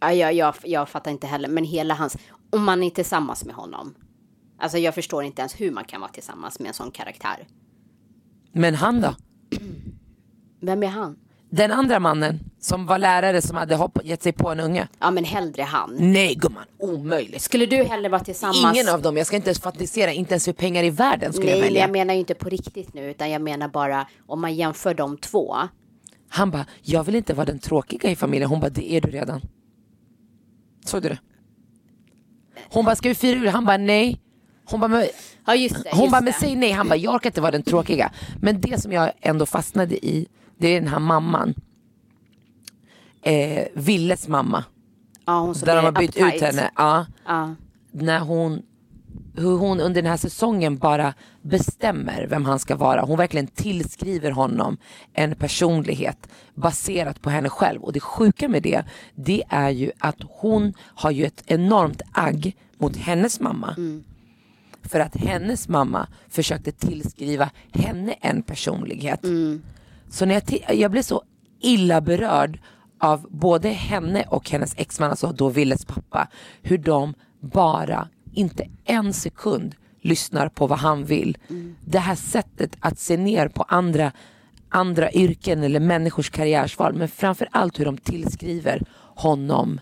[0.00, 2.16] Ja, jag, jag, jag fattar inte heller, men hela hans,
[2.50, 3.94] om man är tillsammans med honom.
[4.58, 7.46] Alltså jag förstår inte ens hur man kan vara tillsammans med en sån karaktär.
[8.52, 9.14] Men han då?
[10.60, 11.18] Vem är han?
[11.50, 14.88] Den andra mannen som var lärare som hade hopp, gett sig på en unge.
[15.00, 15.96] Ja men hellre han.
[15.98, 17.42] Nej gumman, omöjligt.
[17.42, 18.76] Skulle du hellre vara tillsammans?
[18.76, 21.46] Ingen av dem, jag ska inte ens fantisera, inte ens för pengar i världen skulle
[21.50, 21.80] Nej, jag välja.
[21.80, 25.16] jag menar ju inte på riktigt nu, utan jag menar bara om man jämför de
[25.16, 25.56] två.
[26.28, 28.50] Han bara, jag vill inte vara den tråkiga i familjen.
[28.50, 29.40] Hon bara, det är du redan.
[30.84, 31.18] Såg du det?
[32.70, 33.48] Hon bara, ska vi fira jul?
[33.48, 34.20] Han bara, nej.
[34.64, 35.06] Hon bara, men,
[35.46, 35.90] Ja just det.
[35.92, 36.72] hon just bara men säg nej.
[36.72, 38.12] Han bara, jag orkar inte vara den tråkiga.
[38.40, 40.26] Men det som jag ändå fastnade i,
[40.58, 41.54] det är den här mamman.
[43.22, 44.64] Eh, Villes mamma.
[45.26, 46.34] ja, hon som Där de har bytt uptight.
[46.34, 46.70] ut henne.
[46.76, 47.06] Ja.
[47.26, 47.54] Ja.
[47.92, 48.62] när hon
[49.36, 53.00] hur hon under den här säsongen bara bestämmer vem han ska vara.
[53.02, 54.76] Hon verkligen tillskriver honom
[55.12, 57.82] en personlighet baserat på henne själv.
[57.82, 62.56] Och det sjuka med det, det är ju att hon har ju ett enormt agg
[62.78, 63.76] mot hennes mamma.
[64.82, 69.20] För att hennes mamma försökte tillskriva henne en personlighet.
[70.10, 71.22] Så när jag, jag blev så
[71.60, 72.58] illa berörd
[73.02, 76.28] av både henne och hennes exman, alltså då Willes pappa,
[76.62, 81.38] hur de bara, inte en sekund, lyssnar på vad han vill.
[81.84, 84.12] Det här sättet att se ner på andra,
[84.68, 89.80] andra yrken eller människors karriärsval, men framför allt hur de tillskriver honom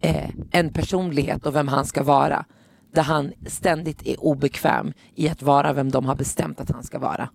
[0.00, 2.44] eh, en personlighet och vem han ska vara.
[2.92, 6.98] Där han ständigt är obekväm i att vara vem de har bestämt att han ska
[6.98, 7.28] vara.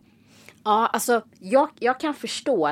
[0.63, 2.67] Ja, alltså jag, jag kan förstå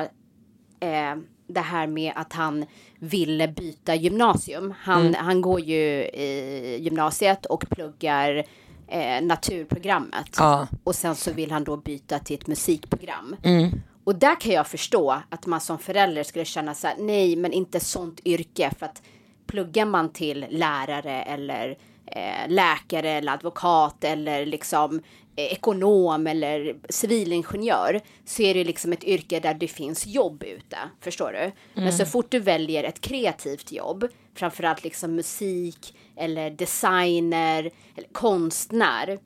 [0.80, 1.16] eh,
[1.52, 2.66] det här med att han
[2.98, 4.74] ville byta gymnasium.
[4.80, 5.14] Han, Mm.
[5.24, 8.44] han går ju i gymnasiet och pluggar
[8.88, 10.36] eh, naturprogrammet.
[10.38, 10.66] Ja.
[10.84, 13.36] Och sen så vill han då byta till ett musikprogram.
[13.42, 13.70] Mm.
[14.04, 17.52] Och där kan jag förstå att man som förälder skulle känna så här, nej men
[17.52, 19.02] inte sånt yrke för att
[19.46, 25.02] pluggar man till lärare eller eh, läkare eller advokat eller liksom
[25.36, 30.76] ekonom eller civilingenjör så är det liksom ett yrke där det finns jobb ute.
[31.00, 31.52] Förstår du?
[31.82, 39.18] Men så fort du väljer ett kreativt jobb, framförallt liksom musik eller designer eller konstnär,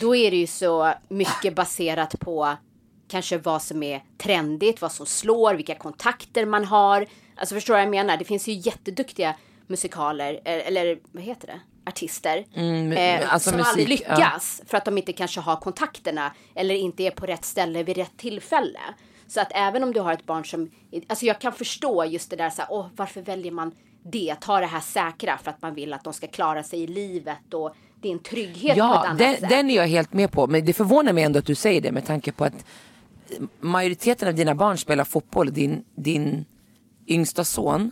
[0.00, 2.56] då är det ju så mycket baserat på
[3.08, 7.06] kanske vad som är trendigt, vad som slår, vilka kontakter man har.
[7.36, 8.16] Alltså förstår du vad jag menar?
[8.16, 9.34] Det finns ju jätteduktiga
[9.66, 11.60] musikaler, eh, eller vad heter det?
[11.86, 12.44] Artister.
[12.96, 14.14] eh, alltså som aldrig musik, ja.
[14.16, 17.96] lyckas för att de inte kanske har kontakterna eller inte är på rätt ställe vid
[17.96, 18.80] rätt tillfälle.
[19.26, 20.70] Så att även om du har ett barn som,
[21.08, 24.60] alltså jag kan förstå just det där så här, åh varför väljer man det, ta
[24.60, 27.74] det här säkra för att man vill att de ska klara sig i livet och
[28.00, 29.48] det är en trygghet på ett Ja, annat den, sätt.
[29.48, 30.46] den är jag helt med på.
[30.46, 32.64] Men det förvånar mig ändå att du säger det med tanke på att
[33.60, 35.52] majoriteten av dina barn spelar fotboll.
[35.52, 36.44] Din, din
[37.06, 37.90] yngsta son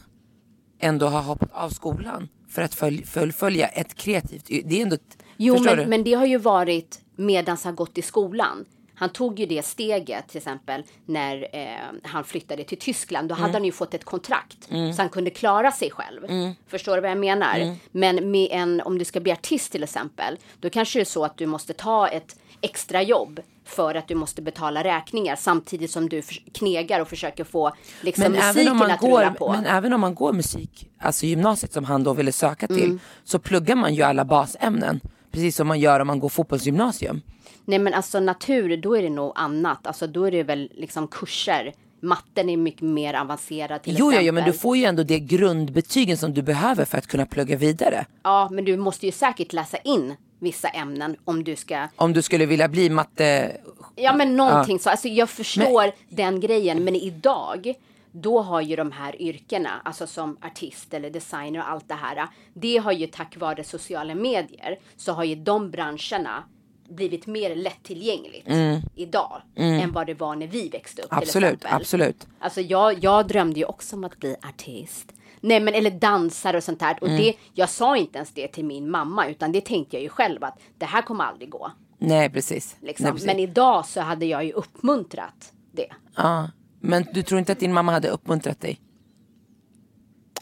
[0.78, 4.96] ändå har hoppat av skolan för att följ, fullfölja ett kreativt Det är ändå...
[5.36, 5.86] Jo, men, du?
[5.86, 8.64] men det har ju varit medan han gått i skolan.
[8.94, 13.28] Han tog ju det steget till exempel när eh, han flyttade till Tyskland.
[13.28, 13.42] Då Mm.
[13.42, 16.24] hade han ju fått ett kontrakt så han kunde klara sig själv.
[16.24, 16.52] Mm.
[16.66, 17.76] Förstår du vad jag menar?
[17.92, 21.24] Men med en, om du ska bli artist till exempel, då kanske det är så
[21.24, 26.08] att du måste ta ett extra jobb för att du måste betala räkningar samtidigt som
[26.08, 26.22] du
[26.54, 29.52] knegar och försöker få liksom, men musiken att rulla går, på.
[29.52, 33.00] men även om man går musik, alltså gymnasiet som han då ville söka till, Mm.
[33.24, 35.00] så pluggar man ju alla basämnen.
[35.32, 37.20] Precis som man gör om man går fotbollsgymnasium.
[37.64, 39.86] Nej men alltså natur, då är det nog annat.
[39.86, 41.72] Alltså då är det väl liksom kurser.
[42.02, 44.26] Matten är mycket mer avancerad till Jo, jo, exempel.
[44.26, 47.56] jo, men du får ju ändå det grundbetygen som du behöver för att kunna plugga
[47.56, 48.06] vidare.
[48.22, 51.88] Ja, men du måste ju säkert läsa in vissa ämnen om du ska...
[51.96, 53.56] Om du skulle vilja bli matte...
[53.96, 54.90] Ja, men någonting så.
[54.90, 57.74] Alltså jag förstår den grejen, men idag
[58.12, 62.28] då har ju de här yrkena, alltså som artist eller designer och allt det här,
[62.54, 66.44] det har ju tack vare sociala medier så har ju de branscherna
[66.88, 68.48] blivit mer lättillgängligt
[68.96, 71.12] idag än vad det var när vi växte upp.
[71.12, 71.22] Mm.
[71.22, 72.26] Absolut, absolut.
[72.38, 75.12] Alltså jag, jag drömde ju också om att bli artist.
[75.44, 76.98] Nej men eller dansar och sånt där.
[77.00, 77.20] Och Mm.
[77.20, 80.44] det, jag sa inte ens det till min mamma utan det tänkte jag ju själv
[80.44, 81.70] att det här kommer aldrig gå.
[81.98, 82.76] Nej precis.
[82.80, 83.04] Liksom.
[83.04, 83.26] Nej, precis.
[83.26, 85.86] men idag så hade jag ju uppmuntrat det.
[86.16, 86.50] Ja.
[86.80, 88.80] Men du tror inte att din mamma hade uppmuntrat dig?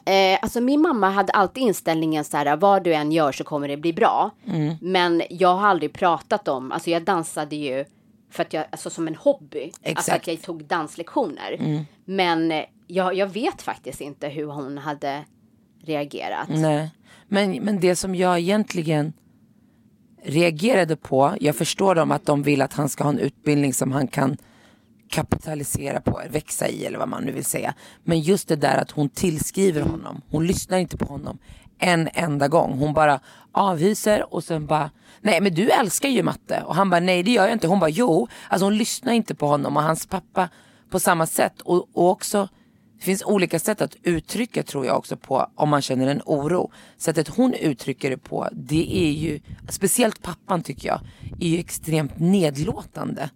[0.04, 3.68] Eh, alltså min mamma hade alltid inställningen så här, vad du än gör så kommer
[3.68, 4.30] det bli bra.
[4.46, 4.74] Mm.
[4.80, 7.84] Men jag har aldrig pratat om, alltså jag dansade ju
[8.30, 9.64] för att jag, alltså som en hobby.
[9.64, 10.08] Alltså Exakt.
[10.08, 10.16] Mm.
[10.16, 11.84] att jag tog danslektioner.
[12.04, 15.24] Men eh, jag, jag vet faktiskt inte hur hon hade
[15.82, 16.48] reagerat.
[16.48, 16.90] Nej.
[17.28, 19.12] Men, men det som jag egentligen
[20.22, 23.92] reagerade på, jag förstår dem att de vill att han ska ha en utbildning som
[23.92, 24.36] han kan
[25.08, 27.74] kapitalisera på, växa i eller vad man nu vill säga.
[28.04, 31.38] Men just det där att hon tillskriver honom, hon lyssnar inte på honom
[31.78, 32.78] en enda gång.
[32.78, 33.20] Hon bara
[33.52, 36.62] avhyser och sen bara, nej men du älskar ju matte.
[36.66, 37.68] Och han bara, nej det gör jag inte.
[37.68, 38.28] Hon bara, jo.
[38.48, 40.48] Alltså hon lyssnar inte på honom och hans pappa
[40.90, 41.60] på samma sätt.
[41.60, 42.48] Och, och också,
[43.00, 46.70] det finns olika sätt att uttrycka tror jag också på om man känner en oro.
[46.96, 51.00] Sättet hon uttrycker det på, det är ju, speciellt pappan tycker jag,
[51.40, 53.30] är ju extremt nedlåtande.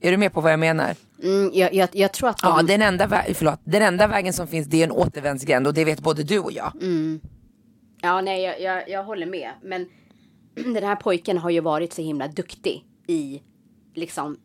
[0.00, 0.94] Är du med på vad jag menar?
[1.22, 4.32] Mm, jag, jag, jag tror att de, Ja, den enda, vä- förlåt, den enda vägen
[4.32, 6.72] som finns det är en återvändsgränd och det vet både du och jag.
[8.02, 9.50] Ja, nej, jag, jag, jag håller med.
[9.62, 9.86] Men
[10.74, 13.42] den här pojken har ju varit så himla duktig i,
[13.94, 14.36] liksom,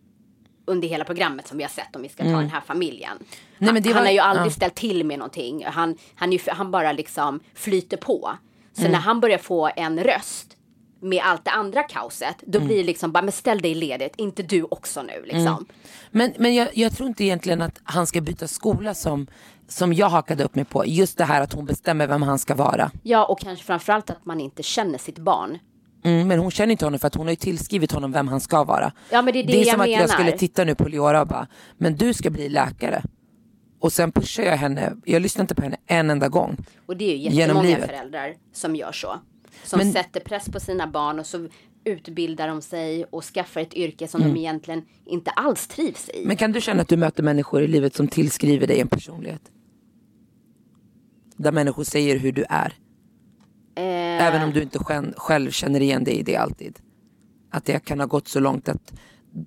[0.66, 3.12] under hela programmet som vi har sett om vi ska ta den här familjen.
[3.12, 3.26] Mm.
[3.58, 4.52] Nej, han, var- han har ju aldrig ja.
[4.52, 5.66] ställt till med någonting.
[5.66, 8.32] Han, han, ju, han bara liksom flyter på.
[8.74, 8.92] Så Mm.
[8.92, 10.58] när han börjar få en röst
[11.02, 12.68] med allt det andra kaoset, då Mm.
[12.68, 15.66] blir det liksom bara, men ställ dig ledigt, inte du också nu liksom.
[16.12, 19.28] Men, men jag, jag tror inte egentligen att han ska byta skola som,
[19.68, 20.86] som jag hakade upp mig på.
[20.86, 22.92] Just det här att hon bestämmer vem han ska vara.
[23.04, 25.60] Ja, och kanske framförallt att man inte känner sitt barn.
[26.04, 28.40] Mm, men hon känner inte honom för att hon har ju tillskrivit honom vem han
[28.42, 28.92] ska vara.
[29.12, 30.08] Ja, men det är det är jag som att jag menar.
[30.14, 33.04] skulle titta nu på Leora och bara, men du ska bli läkare.
[33.80, 36.58] Och sen pushar jag henne, jag lyssnar inte på henne en enda gång.
[36.86, 39.20] Och det är ju jättemånga föräldrar som gör så.
[39.64, 41.48] Som Men- sätter press på sina barn och så
[41.84, 44.34] utbildar de sig och skaffar ett yrke som Mm.
[44.34, 46.24] de egentligen inte alls trivs i.
[46.26, 49.42] Men kan du känna att du möter människor i livet som tillskriver dig en personlighet?
[51.38, 52.74] Där människor säger hur du är.
[53.82, 54.80] Eh, Även om du inte
[55.18, 56.80] själv, känner igen dig i det alltid.
[57.50, 58.94] Att det kan ha gått så långt att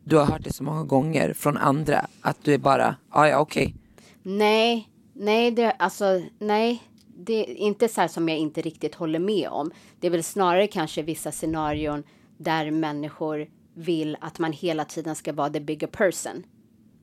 [0.05, 2.07] du har hört det så många gånger från andra.
[2.21, 3.75] Att du är bara, "Ah, ja ja okej.
[4.23, 6.83] Nej, nej, det, alltså, nej.
[7.17, 9.71] Det är inte så här som jag inte riktigt håller med om.
[10.01, 12.03] Det är väl snarare kanske vissa scenarion
[12.39, 16.43] där människor vill att man hela tiden ska vara the bigger person.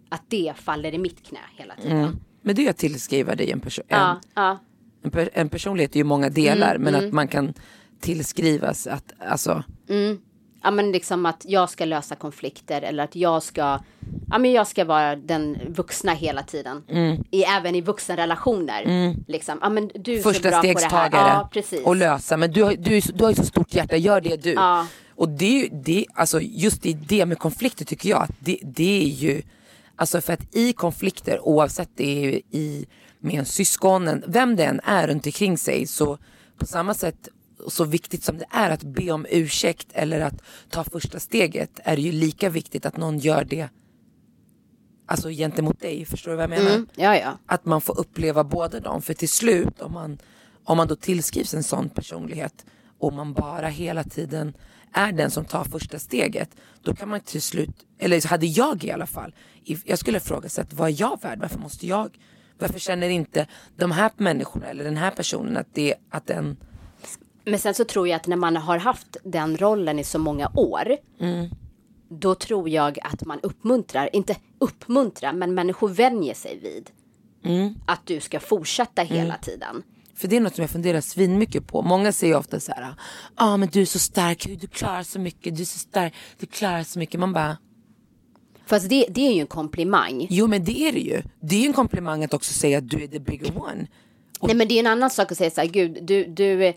[0.09, 2.19] Att det faller i mitt knä hela tiden.
[2.41, 3.85] Men det är att tillskriva dig en person.
[3.87, 4.57] Ja, ja.
[5.03, 7.53] En, per, en personlighet är ju många delar Mm, men att man kan
[7.99, 9.63] tillskrivas att, alltså,
[10.63, 13.79] ja men liksom att jag ska lösa konflikter eller att jag ska
[14.27, 16.83] ja men jag ska vara den vuxna hela tiden.
[17.31, 19.59] I, även i vuxenrelationer liksom.
[19.61, 20.75] Ja men du är så första bra på det här.
[20.79, 21.85] stegstagare ja precis.
[21.85, 22.37] och lösa.
[22.37, 24.51] Men du, du, så- du har ju så stort hjärta, gör det du.
[24.51, 24.87] Ja.
[25.15, 28.57] Och det är ju, det, alltså just i det med konflikter tycker jag att det,
[28.63, 29.41] det är ju,
[29.95, 32.85] alltså för att i konflikter oavsett det är ju i
[33.21, 36.17] med en syskonen, vem det än är runt omkring sig så
[36.57, 37.29] på samma sätt
[37.67, 41.95] så viktigt som det är att be om ursäkt eller att ta första steget är
[41.95, 43.69] det ju lika viktigt att någon gör det
[45.05, 46.71] alltså gentemot dig, förstår du vad jag menar?
[46.71, 49.01] mm, ja ja att man får uppleva båda dem.
[49.01, 50.17] För till slut om man,
[50.63, 52.65] om man då tillskrivs en sån personlighet
[52.99, 54.53] och man bara hela tiden
[54.93, 56.49] är den som tar första steget.
[56.81, 60.75] Då kan man till slut, eller så hade jag i alla fall, jag skulle ifrågasätta
[60.75, 61.39] vad är jag värd?
[61.39, 62.17] Varför måste jag?
[62.61, 66.57] Varför känner inte de här människorna eller den här personen att, det, att den
[67.45, 70.51] Men sen så tror jag att när man har haft den rollen i så många
[70.55, 70.97] år.
[72.09, 76.89] Då tror jag att man uppmuntrar, inte uppmuntrar, men människor vänjer sig vid.
[77.85, 79.83] Att du ska fortsätta hela tiden.
[80.15, 81.81] För det är något som jag funderar svin mycket på.
[81.81, 82.95] Många säger ofta så här, ja
[83.35, 86.45] ah, men du är så stark, du klarar så mycket, du är så stark, du
[86.45, 87.19] klarar så mycket.
[87.19, 87.57] Man bara,
[88.65, 90.27] Fast det, det är ju en komplimang.
[90.29, 91.21] Jo men det är det ju.
[91.39, 93.87] Det är ju en komplimang att också säga att du är the bigger one.
[94.41, 96.73] Nej men det är en annan sak att säga så här, gud, du, du,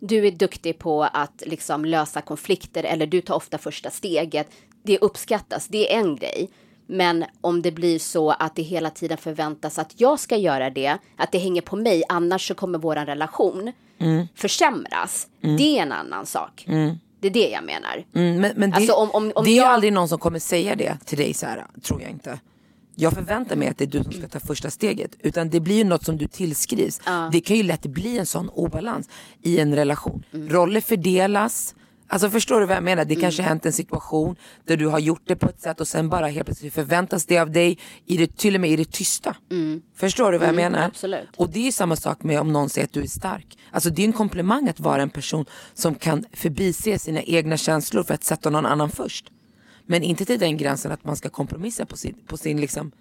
[0.00, 4.50] du är duktig på att liksom lösa konflikter eller du tar ofta första steget.
[4.82, 6.50] Det uppskattas, det är en grej.
[6.86, 10.98] Men om det blir så att det hela tiden förväntas att jag ska göra det,
[11.16, 13.72] att det hänger på mig, annars så kommer vår relation
[14.34, 15.28] försämras.
[15.40, 16.64] Det är en annan sak.
[17.20, 18.04] Det är det jag menar.
[18.14, 20.18] Mm, men men det, Alltså, om- om- om det är ju jag- aldrig någon som
[20.18, 22.40] kommer säga det till dig så här, tror jag inte.
[23.00, 25.10] Jag förväntar mig att det är du som ska ta första steget.
[25.18, 27.00] Utan det blir ju något som du tillskrivs.
[27.32, 29.08] Det kan ju lätt bli en sån obalans
[29.42, 30.22] i en relation.
[30.32, 30.48] Mm.
[30.48, 31.74] Roller fördelas,
[32.10, 33.04] Alltså förstår du vad jag menar?
[33.04, 36.08] Det kanske hänt en situation där du har gjort det på ett sätt och sen
[36.08, 39.36] bara helt plötsligt förväntas det av dig, i det, till och med i det tysta.
[39.94, 40.86] Förstår du vad jag menar?
[40.86, 41.28] absolut.
[41.36, 43.58] Och det är samma sak med om någon säger att du är stark.
[43.70, 45.44] Alltså det är en komplimang att vara en person
[45.74, 49.30] som kan förbise sina egna känslor för att sätta någon annan först.
[49.86, 52.92] Men inte till den gränsen att man ska kompromissa på sin, på sin liksom,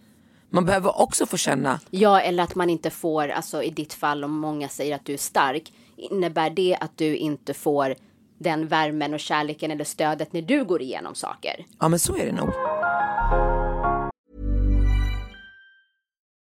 [0.50, 4.24] man behöver också få känna, Ja, eller att man inte får, alltså i ditt fall
[4.24, 7.96] om många säger att du är stark, innebär det att du inte får
[8.40, 11.66] den värmen och kärleken eller stödet när du går igenom saker?
[11.80, 12.50] ja men så är det nog.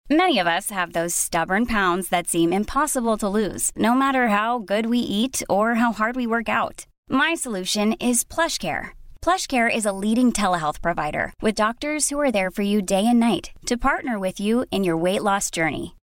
[0.09, 4.61] Many of us have those stubborn pounds that seem impossible to lose, no matter how
[4.61, 6.87] good we eat or how hard we work out.
[7.11, 8.90] My solution is PlushCare.
[9.20, 13.18] PlushCare is a leading telehealth provider with doctors who are there for you day and
[13.18, 15.96] night to partner with you in your weight loss journey.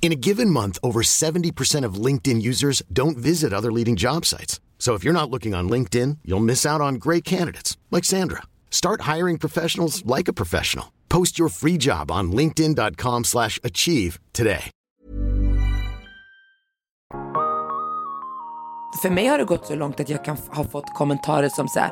[0.00, 4.58] In a given month, over 70% of LinkedIn users don't visit other leading job sites.
[4.78, 8.44] So if you're not looking on LinkedIn, you'll miss out on great candidates like Sandra.
[8.70, 10.86] Start hiring professionals like a professional.
[11.08, 14.70] Post your free job on linkedin.com/achieve today.
[19.02, 21.80] För mig har det gått så långt att jag kan ha fått kommentarer som så
[21.80, 21.90] här.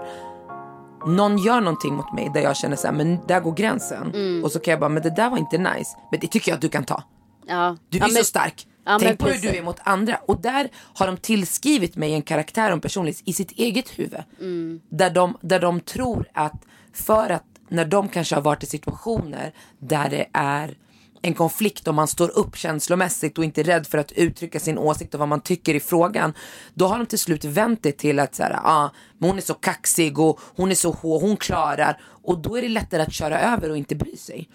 [1.07, 4.15] Någon gör någonting mot mig där jag känner så här, men där går gränsen.
[4.15, 4.45] Mm.
[4.45, 5.97] Och så kan jag bara, men det där var inte nice.
[6.11, 7.03] Men det tycker jag att du kan ta.
[7.47, 7.77] Ja.
[7.89, 8.67] Du är ja, så men- stark.
[8.85, 10.17] Ja, Tänk på hur du är mot andra.
[10.27, 14.23] Och där har de tillskrivit mig en karaktär och en personlighet i sitt eget huvud.
[14.41, 14.81] Mm.
[14.89, 19.53] Där, de, där de tror att för att när de kanske har varit i situationer
[19.79, 20.77] där det är
[21.23, 24.79] en konflikt och man står upp känslomässigt och inte är rädd för att uttrycka sin
[24.79, 26.35] åsikt och vad man tycker i frågan.
[26.75, 29.43] Då har de till slut vänt det till att så här, ah, men hon är
[29.43, 32.01] så kaxig och hon är så hård, hon klarar.
[32.03, 34.49] Och då är det lättare att köra över och inte bry sig.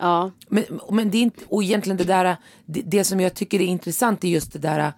[0.00, 0.30] Ja.
[0.48, 2.36] Men, men det är inte, och egentligen det där,
[2.66, 4.92] det, det som jag tycker är intressant är just det där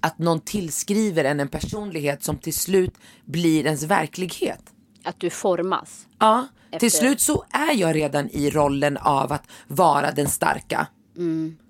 [0.00, 4.60] att någon tillskriver en en personlighet som till slut blir ens verklighet.
[5.04, 6.06] Att du formas.
[6.18, 10.86] Ja, Efter- till slut så är jag redan i rollen av att vara den starka.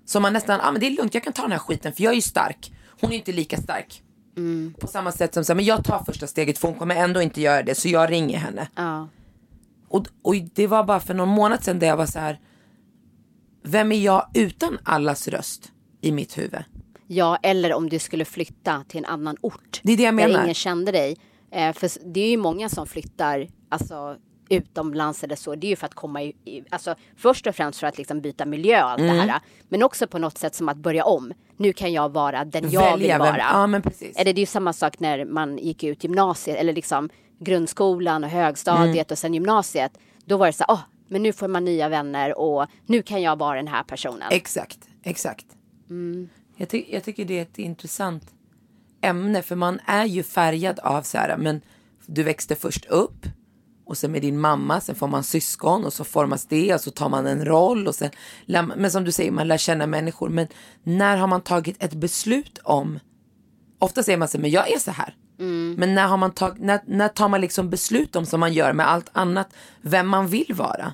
[0.05, 2.03] Så man nästan, ja men det är lugnt jag kan ta den här skiten för
[2.03, 2.71] jag är ju stark.
[3.01, 4.01] Hon är inte lika stark.
[4.79, 7.21] På samma sätt som så här, men jag tar första steget för hon kommer ändå
[7.21, 8.67] inte göra det så jag ringer henne.
[8.75, 9.07] Ja.
[9.95, 12.39] Och, och det var bara för någon månad sedan där jag var så här.
[13.63, 16.63] Vem är jag utan allas röst i mitt huvud?
[17.07, 19.81] Ja, eller om du skulle flytta till en annan ort.
[19.83, 20.43] Det är det jag Där menar.
[20.43, 21.17] ingen kände dig.
[21.51, 24.15] Eh, för det är ju många som flyttar alltså,
[24.49, 25.55] utomlands eller så.
[25.55, 28.21] Det är ju för att komma i, i, alltså först och främst för att liksom
[28.21, 29.15] byta miljö och allt Mm.
[29.15, 29.41] det här.
[29.69, 31.33] Men också på något sätt som att börja om.
[31.57, 33.37] Nu kan jag vara den jag Välja vill vem- vara.
[33.37, 34.17] ja, men precis.
[34.17, 38.29] Eller det är ju samma sak när man gick ut gymnasiet eller liksom grundskolan och
[38.29, 39.05] högstadiet Mm.
[39.11, 39.91] och sen gymnasiet.
[40.25, 43.21] Då var det så här, åh, men nu får man nya vänner och nu kan
[43.21, 44.27] jag vara den här personen.
[44.31, 45.45] Exakt, exakt.
[46.57, 48.23] Jag, ty- jag tycker det är ett intressant
[49.01, 51.61] ämne för man är ju färgad av så här, men
[52.05, 53.25] du växte först upp
[53.85, 56.91] och sen med din mamma, sen får man syskon och så formas det och så
[56.91, 58.09] tar man en roll och sen,
[58.75, 60.29] men som du säger, man lär känna människor.
[60.29, 60.47] Men
[60.83, 62.99] när har man tagit ett beslut om,
[63.79, 65.15] ofta säger man så här, men jag är så här.
[65.37, 68.73] Men när, har man tag, när, när tar man liksom beslut om som man gör
[68.73, 70.93] med allt annat, vem man vill vara?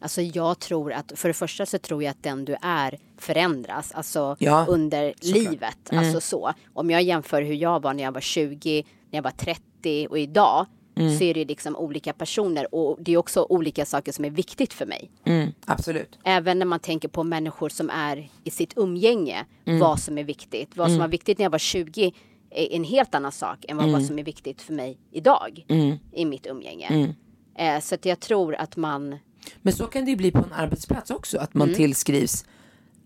[0.00, 3.92] Alltså jag tror att för det första så tror jag att den du är förändras
[3.92, 5.36] alltså Ja, under såklart.
[5.36, 5.50] Mm.
[5.52, 5.78] livet.
[5.92, 6.52] Alltså så.
[6.72, 10.18] Om jag jämför hur jag var när jag var 20, när jag var 30 och
[10.18, 11.18] idag Mm.
[11.18, 14.72] så är det liksom olika personer och det är också olika saker som är viktigt
[14.72, 15.10] för mig.
[15.24, 16.18] Mm, absolut.
[16.24, 19.80] Även när man tänker på människor som är i sitt umgänge, Mm.
[19.80, 20.76] vad som är viktigt.
[20.76, 22.12] Vad som var viktigt när jag var 20 är
[22.54, 23.92] en helt annan sak än vad, Mm.
[24.00, 25.64] vad som är viktigt för mig idag
[26.12, 26.86] i mitt umgänge.
[26.86, 27.10] Mm.
[27.58, 29.18] Eh, så att jag tror att man
[29.62, 31.68] Men så kan det ju bli på en arbetsplats också, att Mm.
[31.68, 32.44] man tillskrivs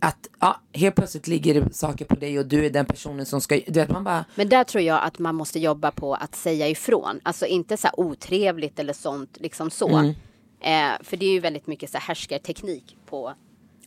[0.01, 3.41] att ja, helt plötsligt ligger det saker på dig och du är den personen som
[3.41, 6.35] ska, du vet man bara, Men där tror jag att man måste jobba på att
[6.35, 7.21] säga ifrån.
[7.23, 9.89] Alltså inte så här otrevligt eller sånt, liksom så.
[9.89, 10.15] Mm.
[10.61, 13.35] Eh, för det är ju väldigt mycket så här härskarteknik på...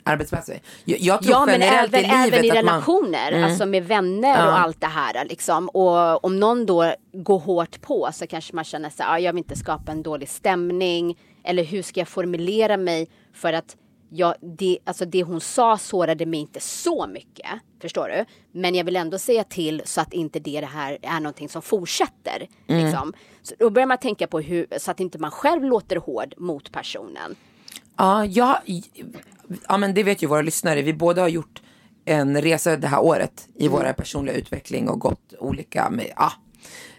[0.04, 0.60] arbetsplatser.
[0.86, 3.66] Jag, jag tror Ja, men generellt även, i livet även i att man, relationer, alltså
[3.66, 5.26] med vänner och allt det här.
[5.26, 5.70] Liksom.
[5.70, 9.38] Och om någon då går hårt på så kanske man känner sig, ah, jag vill
[9.38, 11.18] inte skapa en dålig stämning.
[11.44, 13.76] Eller hur ska jag formulera mig för att
[14.10, 17.50] ja, det, alltså det hon sa sårade mig inte så mycket.
[17.82, 18.26] Förstår du?
[18.60, 21.62] Men jag vill ändå säga till så att inte det, det här är någonting som
[21.62, 22.48] fortsätter.
[22.68, 23.14] Liksom.
[23.42, 26.72] Så då börjar man tänka på hur, så att inte man själv låter hård mot
[26.72, 27.36] personen.
[28.02, 28.58] Ja, jag,
[29.68, 30.82] ja, men det vet ju våra lyssnare.
[30.82, 31.62] Vi båda har gjort
[32.06, 36.32] en resa det här året i våra personliga utveckling och gått olika med, ja.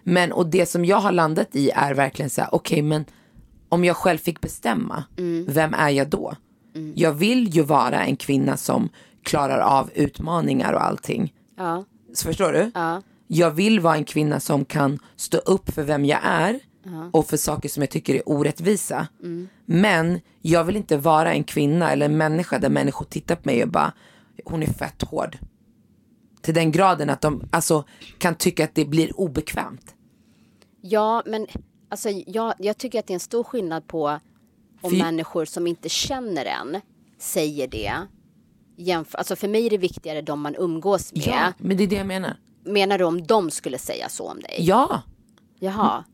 [0.03, 3.05] Men och det som jag har landat i är verkligen så här, okej men
[3.69, 5.05] om jag själv fick bestämma,
[5.47, 6.35] vem är jag då?
[6.95, 8.89] Jag vill ju vara en kvinna som
[9.23, 11.33] klarar av utmaningar och allting.
[11.57, 11.85] Ja.
[12.15, 12.71] Så förstår du?
[12.75, 13.03] Ja.
[13.27, 16.61] Jag vill vara en kvinna som kan stå upp för vem jag är
[17.13, 19.07] och för saker som jag tycker är orättvisa.
[19.67, 23.63] Men jag vill inte vara en kvinna eller en människa där människor tittar på mig
[23.63, 23.93] och bara,
[24.45, 25.39] hon är fett hård.
[26.41, 27.85] Till den graden att de alltså,
[28.19, 29.95] kan tycka att det blir obekvämt.
[30.81, 31.47] Ja, men
[31.89, 34.19] alltså, jag, jag tycker att det är en stor skillnad på
[34.81, 36.81] om Fy- människor som inte känner en
[37.19, 37.93] säger det.
[38.77, 41.23] Jämför, alltså för mig är det viktigare de man umgås med.
[41.27, 42.37] Ja, men det är det jag menar.
[42.65, 44.57] Menar du om de skulle säga så om dig?
[44.59, 45.03] Ja,
[45.59, 46.05] Jaha.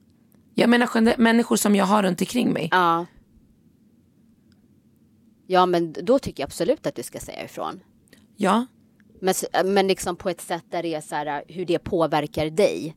[0.59, 2.69] Jag menar människor som jag har runt omkring mig.
[2.71, 3.07] Ja.
[5.47, 7.81] Ja, men då tycker jag absolut att du ska säga ifrån.
[8.37, 8.67] Ja,
[9.21, 9.35] Men,
[9.75, 12.97] men liksom på ett sätt där det är så här hur det påverkar dig.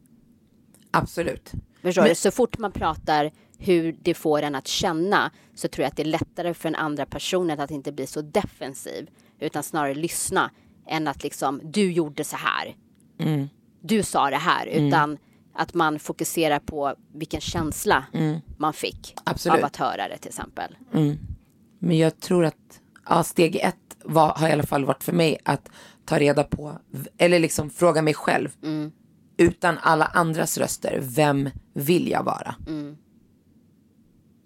[0.92, 1.52] absolut.
[1.82, 2.16] Förstår Men- du?
[2.16, 6.04] Så fort man pratar hur det får en att känna så tror jag att det
[6.04, 9.10] är lättare för den andra personen att inte bli så defensiv
[9.40, 10.52] utan snarare lyssna
[10.88, 12.76] än att liksom du gjorde så här.
[13.20, 13.48] Mm.
[13.82, 15.18] Du sa det här utan
[15.54, 18.06] att man fokuserar på vilken känsla
[18.58, 19.24] man fick Mm.
[19.24, 19.60] Absolut.
[19.60, 20.76] av att höra det till exempel.
[21.80, 23.76] Men jag tror att ja, steg ett
[24.06, 25.70] var, har i alla fall varit för mig att
[26.06, 26.78] ta reda på,
[27.18, 28.50] eller liksom fråga mig själv.
[29.38, 32.56] Utan alla andras röster, vem vill jag vara?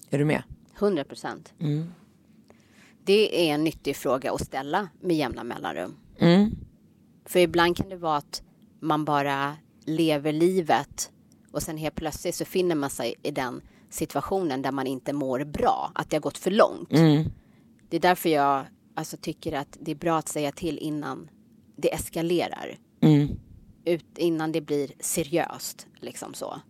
[0.09, 0.43] Är du med?
[0.79, 1.53] 100 procent.
[3.03, 5.95] Det är en nyttig fråga att ställa med jämna mellanrum.
[7.25, 8.43] För ibland kan det vara att
[8.79, 11.11] man bara lever livet
[11.51, 15.43] och sen helt plötsligt så finner man sig i den situationen där man inte mår
[15.43, 16.89] bra, att det har gått för långt.
[17.89, 18.65] Det är därför jag
[18.95, 21.29] alltså, tycker att det är bra att säga till innan
[21.75, 22.77] det eskalerar.
[23.85, 26.61] Ut, innan det blir seriöst, liksom så.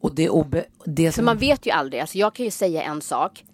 [0.00, 1.24] Och det, obe, det För som...
[1.24, 2.00] man vet ju aldrig.
[2.00, 3.44] Alltså jag kan ju säga en sak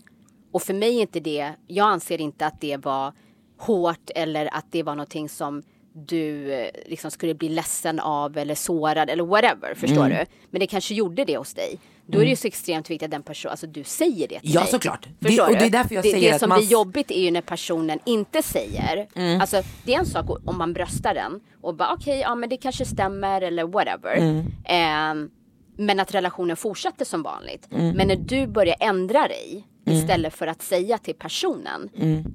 [0.52, 3.12] och för mig är inte det, jag anser inte att det var
[3.58, 5.62] hårt eller att det var någonting som
[5.92, 9.74] du eh, liksom skulle bli ledsen av eller sårad eller whatever.
[9.74, 10.10] Förstår Mm.
[10.18, 10.24] du?
[10.50, 11.78] Men det kanske gjorde det hos dig.
[12.06, 14.54] Då är det ju så extremt viktigt att den personen, alltså du säger det till
[14.54, 14.70] Ja, mig.
[14.70, 15.08] såklart.
[15.18, 17.30] Det- och det är därför jag det, säger det som man- blir jobbigt är ju
[17.30, 19.06] när personen inte säger.
[19.14, 19.40] Mm.
[19.40, 22.56] Alltså det är en sak om man bröstar den och bara okej, ja men det
[22.56, 24.16] kanske stämmer eller whatever.
[24.16, 24.44] Mm.
[24.64, 25.30] Ehm,
[25.76, 27.68] men att relationen fortsätter som vanligt.
[27.72, 27.96] Mm.
[27.96, 32.34] Men när du börjar ändra dig istället för att säga till personen Mm.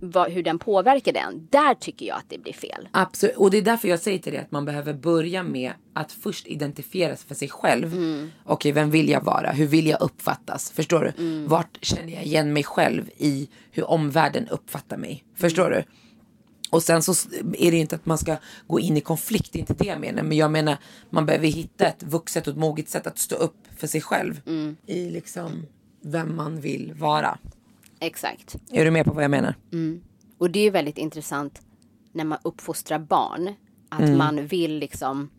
[0.00, 1.48] Vad, hur den påverkar den.
[1.50, 2.88] Där tycker jag att det blir fel.
[2.90, 3.36] Absolut.
[3.36, 6.46] Och det är därför jag säger till dig att man behöver börja med att först
[6.46, 7.96] identifiera sig för sig själv.
[8.44, 9.50] Okej, vem vill jag vara?
[9.50, 10.70] Hur vill jag uppfattas?
[10.70, 11.44] Förstår du?
[11.46, 15.24] Vart känner jag igen mig själv i hur omvärlden uppfattar mig?
[15.36, 15.84] Förstår du?
[16.70, 17.12] Och sen så
[17.58, 18.36] är det inte att man ska
[18.66, 20.22] gå in i konflikt, det är inte det jag menar.
[20.22, 20.76] Men jag menar,
[21.10, 24.40] man behöver hitta ett vuxet och ett moget sätt att stå upp för sig själv.
[24.86, 25.66] I liksom
[26.02, 27.38] vem man vill vara.
[28.00, 28.56] Exakt.
[28.72, 29.54] Är du med på vad jag menar?
[30.38, 31.60] Och det är väldigt intressant
[32.12, 33.54] när man uppfostrar barn.
[33.88, 35.30] Att man vill liksom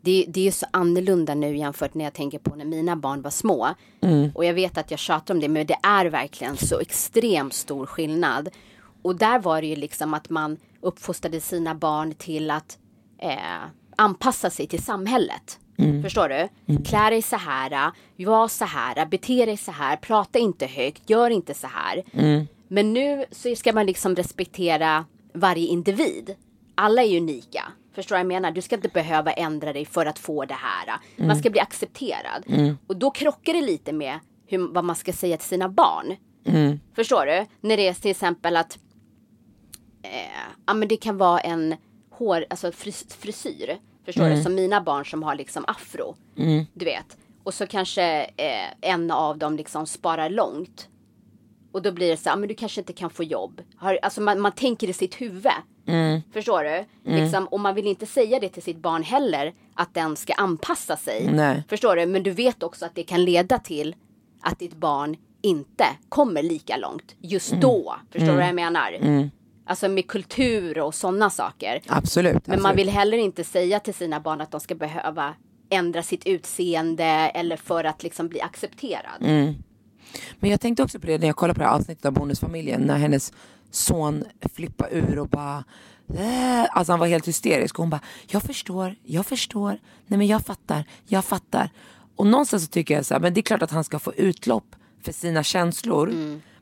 [0.00, 3.22] det, det är ju så annorlunda nu jämfört när jag tänker på när mina barn
[3.22, 3.68] var små.
[4.34, 7.86] Och jag vet att jag tjatar om det men det är verkligen så extremt stor
[7.86, 8.48] skillnad.
[9.02, 12.78] Och där var det ju liksom att man uppfostrade sina barn till att
[13.18, 13.62] eh,
[13.96, 15.58] anpassa sig till samhället.
[16.02, 16.48] Förstår du?
[16.84, 17.92] Klä dig så här,
[18.26, 22.02] var så här, bete dig så här, prata inte högt, gör inte så här.
[22.68, 25.04] Men nu så ska man liksom respektera
[25.34, 26.34] varje individ.
[26.74, 27.64] Alla är unika.
[27.94, 28.50] Förstår vad jag menar?
[28.50, 30.98] Du ska inte behöva ändra dig för att få det här.
[31.16, 32.44] Man ska bli accepterad.
[32.86, 36.16] Och då krockar det lite med hur, vad man ska säga till sina barn.
[36.94, 37.46] Förstår du?
[37.68, 38.78] När det är till exempel att
[40.02, 40.10] eh,
[40.66, 41.74] ja, men det kan vara en
[42.10, 43.78] hår, alltså fris, frisyr.
[44.04, 44.42] Förstår du?
[44.42, 46.14] Som mina barn som har liksom afro.
[46.74, 47.16] Du vet.
[47.44, 50.88] Och så kanske eh, en av dem liksom sparar långt.
[51.72, 53.60] Och då blir det så här, men du kanske inte kan få jobb.
[53.76, 55.52] Har, alltså man, man tänker i sitt huvud.
[56.32, 56.84] Förstår du?
[57.20, 59.52] Liksom, och man vill inte säga det till sitt barn heller.
[59.74, 61.28] Att den ska anpassa sig.
[61.32, 61.62] Nej.
[61.68, 62.06] Förstår du?
[62.06, 63.94] Men du vet också att det kan leda till
[64.40, 67.96] att ditt barn inte kommer lika långt just då.
[68.10, 68.92] Förstår du vad jag menar?
[69.66, 71.80] Alltså med kultur och sådana saker.
[71.86, 72.46] Absolut.
[72.46, 75.34] Men man vill heller inte säga till sina barn att de ska behöva
[75.70, 79.20] ändra sitt utseende eller för att liksom bli accepterad.
[80.40, 82.80] Men jag tänkte också på det när jag kollade på det här avsnittet av Bonusfamiljen
[82.80, 83.32] när hennes
[83.70, 85.64] son flippade ur och bara
[86.18, 90.26] äh, Alltså han var helt hysterisk och hon bara Jag förstår, jag förstår, nej men
[90.26, 91.70] jag fattar, jag fattar.
[92.16, 94.14] Och någonstans så tycker jag så här, men det är klart att han ska få
[94.14, 96.08] utlopp för sina känslor.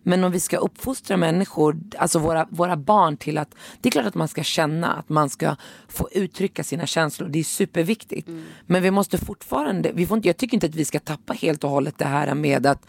[0.02, 4.06] Men om vi ska uppfostra människor, alltså våra, våra barn till att, det är klart
[4.06, 5.56] att man ska känna att man ska
[5.88, 8.28] få uttrycka sina känslor, det är superviktigt.
[8.66, 11.64] Men vi måste fortfarande, vi får inte, jag tycker inte att vi ska tappa helt
[11.64, 12.86] och hållet det här med att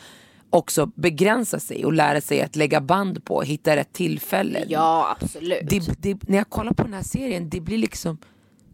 [0.49, 4.65] också begränsa sig och lära sig att lägga band på, hitta rätt tillfälle.
[4.67, 5.69] Ja, absolut.
[5.69, 8.17] Det, det, när jag kollar på den här serien, det blir liksom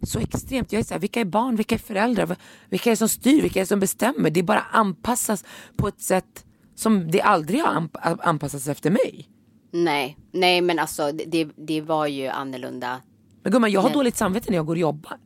[0.04, 0.72] så extremt.
[0.72, 2.36] Jag är så här, vilka är barn, vilka är föräldrar,
[2.70, 4.30] vilka är det som styr, vilka är det som bestämmer?
[4.30, 5.46] Det bara anpassas
[5.78, 6.46] på ett sätt
[6.80, 9.30] som det aldrig har anp- anpassats efter mig.
[9.72, 13.02] Nej, nej men alltså det- det, det var ju annorlunda
[13.44, 15.18] Men gumman, jag har dåligt samvete när jag går och jobbar.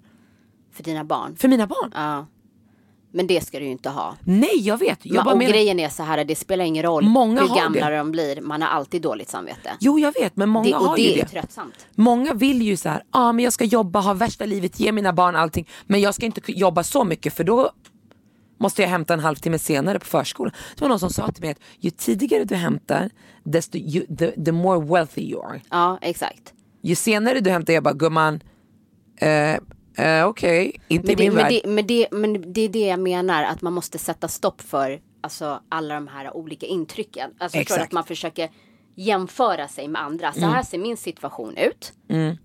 [0.72, 1.36] för dina barn.
[1.36, 1.92] För mina barn.
[1.96, 2.26] Ja.
[3.16, 4.16] Men det ska du ju inte ha.
[4.24, 5.00] Nej, jag vet.
[5.06, 7.56] Jag Men, bara och menar, grejen är så här, det spelar ingen roll Många hur
[7.56, 7.98] gamla det.
[7.98, 8.42] de blir.
[8.42, 9.72] Man har alltid dåligt samvete.
[9.80, 11.26] Jo, jag vet, men många det, och har det ju är det.
[11.28, 11.88] tröttsamt.
[11.96, 14.92] Många vill ju så här, ja ah, men jag ska jobba, ha värsta livet, ge
[14.92, 15.68] mina barn allting.
[15.86, 17.72] Men jag ska inte jobba så mycket för då
[18.64, 20.54] måste jag hämta en halvtimme senare på förskolan.
[20.76, 23.10] Det var någon som sa till mig att ju tidigare du hämtar,
[23.44, 25.62] desto you, the, the more wealthy you are.
[25.70, 26.54] Ja, exakt.
[26.82, 28.44] Ju senare du hämtar, jag bara gumman,
[29.18, 29.54] eh,
[30.08, 31.62] eh, okej, inte Men i det, min men, värld.
[31.64, 35.00] det, men, det, men det är det jag menar, att man måste sätta stopp för
[35.22, 37.32] alltså, alla de här olika intrycken.
[37.38, 37.78] Alltså, Exakt.
[37.78, 37.86] Mm.
[37.86, 38.50] att man försöker
[38.96, 40.34] jämföra sig med andra.
[40.34, 41.94] Så här ser min situation ut.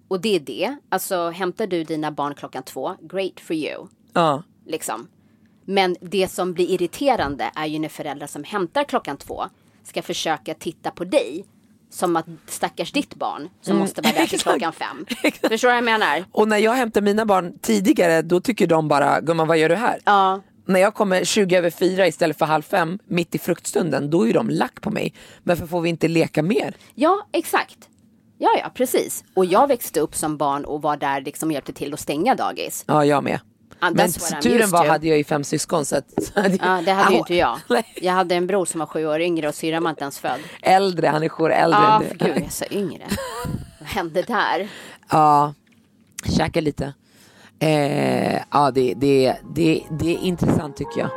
[0.09, 0.77] Och det är det.
[0.89, 3.87] Alltså hämtar du dina barn klockan två, great for you.
[4.13, 4.43] Ja.
[4.67, 5.09] Liksom.
[5.71, 9.45] Men det som blir irriterande är ju när föräldrar som hämtar klockan två
[9.83, 11.45] ska försöka titta på dig
[11.91, 15.07] som att stackars ditt barn som måste vara där till klockan fem.
[15.23, 16.25] Förstår du vad jag menar?
[16.33, 19.75] Och när jag hämtar mina barn tidigare, då tycker de bara, gumman vad gör du
[19.75, 19.99] här?
[20.05, 20.41] Ja.
[20.67, 24.33] När jag kommer 20 över fyra istället för halv fem, mitt i fruktstunden, då är
[24.33, 25.15] de lack på mig.
[25.43, 26.77] Varför får vi inte leka mer?
[26.95, 27.79] Ja, exakt.
[28.39, 29.25] Ja, ja, precis.
[29.35, 32.35] Och jag växte upp som barn och var där liksom och hjälpte till att stänga
[32.35, 32.85] dagis.
[32.87, 33.41] Ja, jag med.
[33.81, 34.13] Ah, Men
[34.43, 37.17] turen var hade jag ju fem syskon så att, så hade Ja, det hade ju
[37.17, 37.19] Au.
[37.21, 37.59] inte jag.
[38.03, 40.41] Jag hade en bror som var sju år yngre och syrran var inte ens född.
[40.63, 42.25] Äldre, han är sju år äldre Ja, än du.
[42.25, 43.03] gud, jag är så yngre.
[43.81, 44.69] Vad hände där?
[45.11, 45.55] Ja,
[46.37, 46.93] käka lite.
[47.59, 51.11] Eh, ja, det, det, det, det är intressant tycker jag.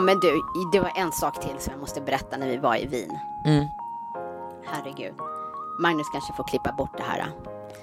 [0.00, 0.42] Ja, men du,
[0.72, 3.18] det var en sak till som jag måste berätta när vi var i Wien.
[3.46, 3.64] Mm.
[4.66, 5.14] Herregud.
[5.80, 7.26] Magnus kanske får klippa bort det här.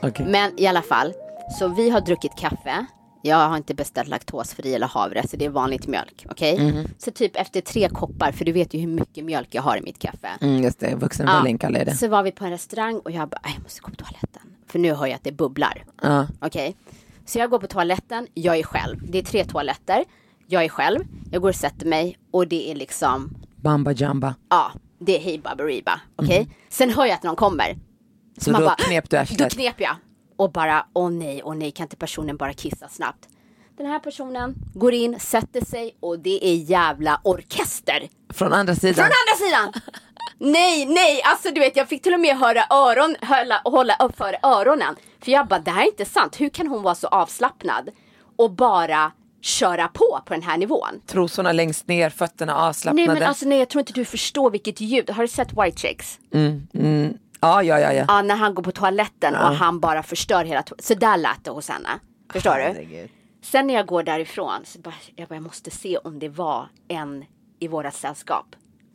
[0.02, 0.26] Okej.
[0.30, 1.14] Men i alla fall,
[1.60, 2.86] så vi har druckit kaffe.
[3.22, 6.26] Jag har inte beställt laktosfri eller havre, så det är vanligt mjölk.
[6.30, 6.72] Okej?
[6.72, 6.88] Mhm.
[6.98, 9.82] Så typ efter tre koppar, för du vet ju hur mycket mjölk jag har i
[9.82, 10.30] mitt kaffe.
[10.42, 11.96] Mm, just det, vuxenvälling kallar det.
[11.96, 14.42] Så var vi på en restaurang och jag bara, "Aj, jag måste gå på toaletten.
[14.68, 15.84] För nu hör jag att det bubblar.
[16.02, 16.28] Ja.
[16.42, 16.76] Okej.
[17.26, 19.12] Så jag går på toaletten, jag är själv.
[19.12, 20.04] Det är tre toaletter.
[20.48, 21.00] Jag är själv.
[21.32, 24.36] Jag går och sätter mig och det är liksom, Bamba jamba.
[24.50, 26.02] ja, det är hej baberiba.
[26.16, 26.50] Okej.
[26.70, 27.74] Sen hör jag att någon kommer.
[27.74, 27.80] Mhm.
[28.38, 29.54] Så man då bara- knep du Då arslet.
[29.54, 29.96] knep jag.
[30.38, 33.28] Och bara, åh nej, åh nej, kan inte personen bara kissa snabbt?
[33.78, 38.08] Den här personen går in, sätter sig och det är jävla orkester.
[38.34, 38.94] Från andra sidan.
[38.96, 39.74] Från andra sidan!
[40.40, 44.18] Nej, nej, alltså du vet jag fick till och med höra öron, hålla, hålla upp
[44.18, 44.96] för öronen.
[45.24, 46.42] För jag bara, det här är inte sant.
[46.42, 47.90] Hur kan hon vara så avslappnad
[48.36, 49.12] och bara
[49.48, 51.02] köra på på den här nivån?
[51.06, 53.14] Trosorna längst ner, fötterna Nej avslappnade.
[53.14, 55.10] men alltså nej, jag tror inte du förstår vilket ljud.
[55.10, 56.20] Har du sett White Chicks?
[57.42, 57.94] Ja, ja, ja.
[57.94, 58.06] ja.
[58.08, 61.44] Ja, när han går på toaletten och han bara förstör hela to- Så där lät
[61.44, 61.90] det hos henne.
[62.34, 62.62] Förstår du?
[62.62, 63.10] Herregud.
[63.42, 66.70] Sen när jag går därifrån så bara, jag bara, jag måste se om det var
[66.88, 67.26] en
[67.60, 68.46] i våra sällskap.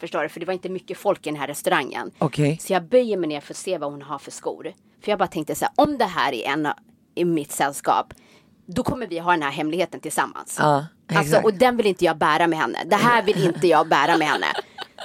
[0.00, 0.28] Förstår du?
[0.28, 2.10] För det var inte mycket folk i den här restaurangen.
[2.18, 2.58] Okej.
[2.60, 4.72] Så jag böjer mig ner för att se vad hon har för skor.
[5.04, 6.68] För jag bara tänkte så här, om det här är en
[7.14, 8.14] i mitt sällskap,
[8.74, 10.56] då kommer vi ha den här hemligheten tillsammans.
[10.60, 12.78] Ja, alltså, och den vill inte jag bära med henne.
[12.86, 14.46] Det här vill inte jag bära med henne.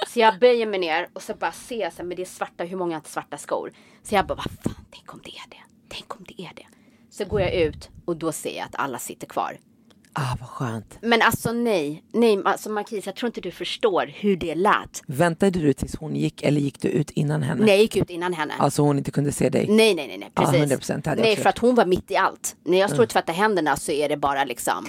[0.06, 2.26] Så jag böjer mig ner och så bara ser jag så här, men det är
[2.26, 3.72] svarta, hur många svarta skor?
[4.02, 5.62] Så jag bara, vad fan, tänk om det är det.
[5.88, 6.66] Tänk om det är det.
[7.10, 9.58] Så går jag ut och då ser jag att alla sitter kvar.
[10.20, 10.98] Ah, vad skönt.
[11.02, 15.02] Men alltså nej, nej, alltså Marquis, jag tror inte du förstår hur det lät.
[15.06, 17.60] Väntade du tills hon gick eller gick du ut innan henne?
[17.60, 18.54] Nej, jag gick ut innan henne.
[18.58, 19.66] Alltså hon inte kunde se dig?
[19.68, 20.78] Nej, nej, nej, nej, precis.
[20.90, 22.56] 100% hade nej, för att hon var mitt i allt.
[22.64, 24.86] När jag står och tvättar händerna så är det bara liksom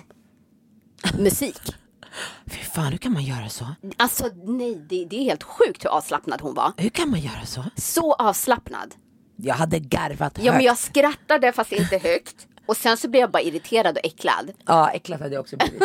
[1.17, 1.61] musik.
[2.47, 3.65] Fy fan, hur kan man göra så?
[3.97, 6.71] Alltså nej, det, det är helt sjukt hur avslappnad hon var.
[6.77, 7.63] Hur kan man göra så?
[7.75, 8.95] Så avslappnad.
[9.41, 10.65] Jag hade garvat Ja, men högt.
[10.65, 12.47] jag skrattade fast inte högt.
[12.69, 14.51] Och sen så blev jag bara irriterad och äcklad.
[14.65, 15.81] Ja, äcklat hade jag också blivit.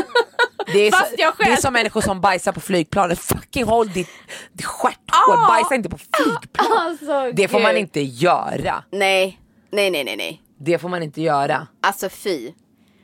[0.73, 3.19] Det är, Fast så, jag det är själv- som människor som bajsar på flygplanet.
[3.19, 4.09] Fucking håll ditt,
[4.53, 5.49] ditt stjärthål, Ah!
[5.49, 6.67] bajsa inte på flygplan.
[6.79, 8.85] Alltså, Det får man inte göra.
[8.91, 9.41] Nej,
[9.73, 10.43] nej, nej, nej, nej.
[10.59, 11.67] Det får man inte göra.
[11.83, 12.53] Alltså fy.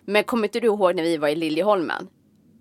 [0.07, 2.07] Men kommer inte du ihåg när vi var i Liljeholmen?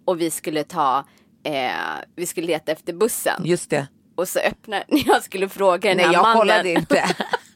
[0.05, 1.05] Och vi skulle ta,
[1.43, 1.72] eh,
[2.15, 3.41] vi skulle leta efter bussen.
[3.45, 3.88] Just det.
[4.15, 6.38] Och så öppnar, när jag skulle fråga den Nej här jag mannen.
[6.38, 7.15] kollade inte.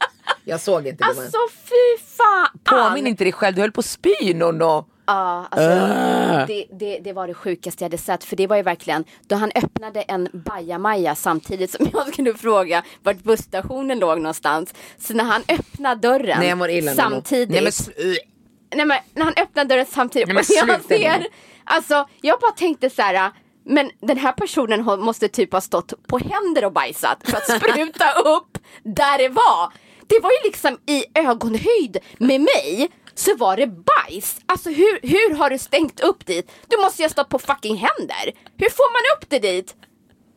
[0.44, 1.04] jag såg inte.
[1.04, 1.24] gumman.
[1.24, 2.48] Alltså fy fan.
[2.64, 4.84] Påminn inte dig själv, du höll på att spy Nonno.
[5.06, 6.46] Ja, alltså, Ah.
[6.46, 8.24] det, det, det var det sjukaste jag hade sett.
[8.24, 12.82] För det var ju verkligen då han öppnade en bajamaja samtidigt som jag skulle fråga
[13.02, 14.74] vart busstationen låg någonstans.
[14.98, 17.50] Så när han öppnade dörren Nej illa samtidigt.
[17.50, 17.72] Nej, men,
[18.76, 21.26] Nej men när han öppnar dörren samtidigt Nej, men och jag ser,
[21.64, 23.30] alltså jag bara tänkte så här.
[23.66, 28.12] Men den här personen måste typ ha stått på händer och bajsat för att spruta
[28.12, 29.72] upp där det var.
[30.06, 34.40] Det var ju liksom i ögonhöjd med mig så var det bajs.
[34.46, 36.50] Alltså hur, hur har du stängt upp dit?
[36.68, 38.32] Du måste ju ha stått på fucking händer.
[38.56, 39.74] Hur får man upp det dit?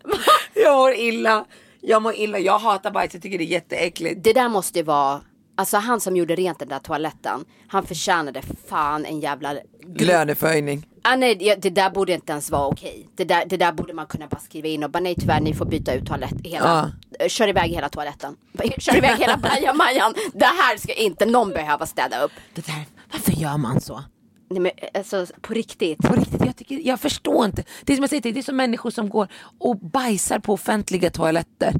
[0.53, 1.45] jag mår illa.
[1.81, 4.23] Jag mår illa, jag hatar bajs, jag tycker det är jätteäckligt.
[4.23, 5.21] Det där måste ju vara,
[5.57, 9.53] alltså han som gjorde rent den där toaletten, han förtjänade fan en jävla
[9.99, 10.85] Löneförhöjning.
[11.03, 13.07] Ah, nej, det- där borde inte ens vara okej.
[13.15, 15.53] Det där, det där borde man kunna bara skriva in och bara nej tyvärr ni
[15.53, 16.91] får byta ut toalett hela.
[17.19, 18.35] Eh, Kör iväg hela toaletten.
[18.77, 20.13] Kör iväg hela bajamajan.
[20.33, 22.31] Det här ska inte någon behöva städa upp.
[22.53, 24.03] Det där, varför gör man så?
[24.49, 25.97] Nej men alltså på riktigt.
[25.97, 27.63] På riktigt, jag, tycker, jag förstår inte.
[27.83, 29.27] Det är som jag säger det är som människor som går
[29.59, 31.73] och bajsar på offentliga toaletter.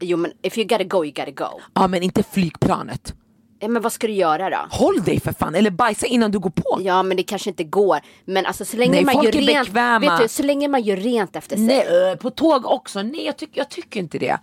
[0.00, 1.60] Jo men if you gotta go you gotta go.
[1.74, 3.14] Ja men inte flygplanet.
[3.62, 4.66] Ja, men vad ska du göra då?
[4.70, 6.78] Håll dig för fan, eller bajsa innan du går på.
[6.80, 8.00] Ja men det kanske inte går.
[8.24, 9.66] Men alltså så länge Nej, man gör rent.
[9.66, 9.98] bekväma.
[9.98, 11.66] Vet du, så länge man gör rent efter sig.
[11.66, 13.02] Nej, på tåg också.
[13.02, 14.38] Nej jag, tycker jag tycker inte det.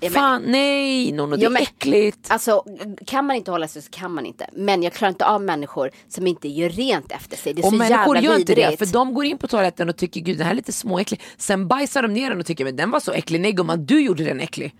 [0.00, 2.30] Men- Fan nej, Nono, det Ja, är men- äckligt.
[2.30, 2.64] Alltså
[3.06, 4.46] kan man inte hålla sig så kan man inte.
[4.52, 7.54] Men jag klarar inte av människor som inte gör rent efter sig.
[7.54, 8.78] Det är Och så människor jävla gör inte vidrigt.
[8.78, 11.20] det för de går in på toaletten och tycker gud den här är lite småäcklig.
[11.36, 13.40] Sen bajsar de ner den och tycker men den var så äcklig.
[13.40, 14.74] Nej gumman du gjorde den äcklig.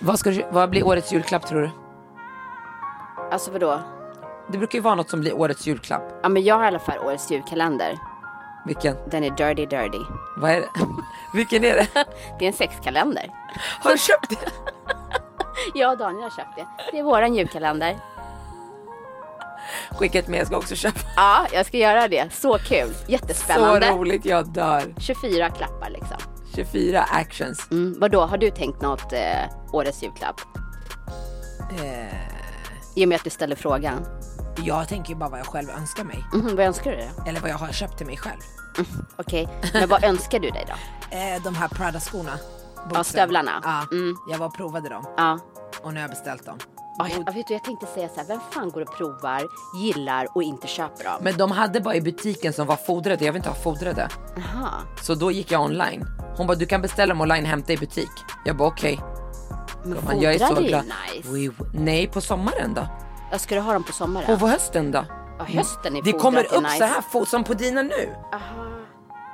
[0.00, 1.70] Vad, ska vad blir årets julklapp tror du?
[3.32, 3.80] Alltså vadå?
[4.52, 6.02] Det brukar ju vara något som blir årets julklapp.
[6.22, 7.98] Ja men jag har i alla fall årets julkalender.
[8.68, 8.96] Vilken?
[9.10, 9.98] Den är dirty dirty.
[10.36, 10.68] Vad är det?
[11.34, 11.86] Vilken är det?
[12.38, 13.30] Det är en sexkalender.
[13.80, 14.36] Har du köpt det?
[15.74, 16.66] Jag och Daniel har köpt det.
[16.92, 17.96] Det är våran julkalender.
[19.90, 20.98] Skicka ett med, jag ska också köpa.
[21.16, 22.32] Ja, jag ska göra det.
[22.32, 22.94] Så kul.
[22.94, 23.90] Så Jättespännande.
[23.90, 24.82] roligt, jag dör.
[24.98, 26.16] 24 klappar liksom.
[26.54, 27.68] 24 actions.
[27.70, 29.18] Mm, vadå, har du tänkt något eh,
[29.72, 30.40] årets julklapp?
[31.82, 32.14] Eh,
[32.96, 34.06] I och med att du ställer frågan.
[34.64, 36.24] Jag tänker ju bara vad jag själv önskar mig.
[36.34, 37.10] Mhm, vad önskar du dig?
[37.26, 38.40] Eller vad jag har köpt till mig själv.
[39.16, 41.16] Okej, men vad önskar du dig då?
[41.16, 42.32] Eh, de här Prada-skorna.
[42.94, 43.60] Ja, stövlarna.
[43.64, 44.16] Ja, Mm.
[44.30, 45.04] jag var och provade dem.
[45.16, 45.38] Ja.
[45.82, 46.58] Och nu har jag beställt dem.
[46.98, 49.42] Ja, jag, vet du, jag tänkte säga så här, vem fan går och provar,
[49.82, 51.14] gillar och inte köper dem?
[51.20, 54.08] Men de hade bara i butiken som var fodrade, jag vill inte ha fodrade.
[54.36, 54.70] Jaha.
[55.02, 56.06] Så då gick jag online.
[56.36, 58.10] Hon bara, du kan beställa dem online, hämta i butik.
[58.44, 59.00] Jag bara okej.
[59.84, 60.84] Men är så fodrade är glad.
[61.14, 61.28] nice.
[61.28, 61.50] Oui.
[61.74, 62.86] Nej, på sommaren då?
[63.30, 64.32] Jag du ha dem på sommaren?
[64.34, 65.04] Och på hösten då?
[65.38, 66.76] Ja, hösten är Det fodrat kommer är upp nice.
[66.78, 68.14] så här fort som på dina nu.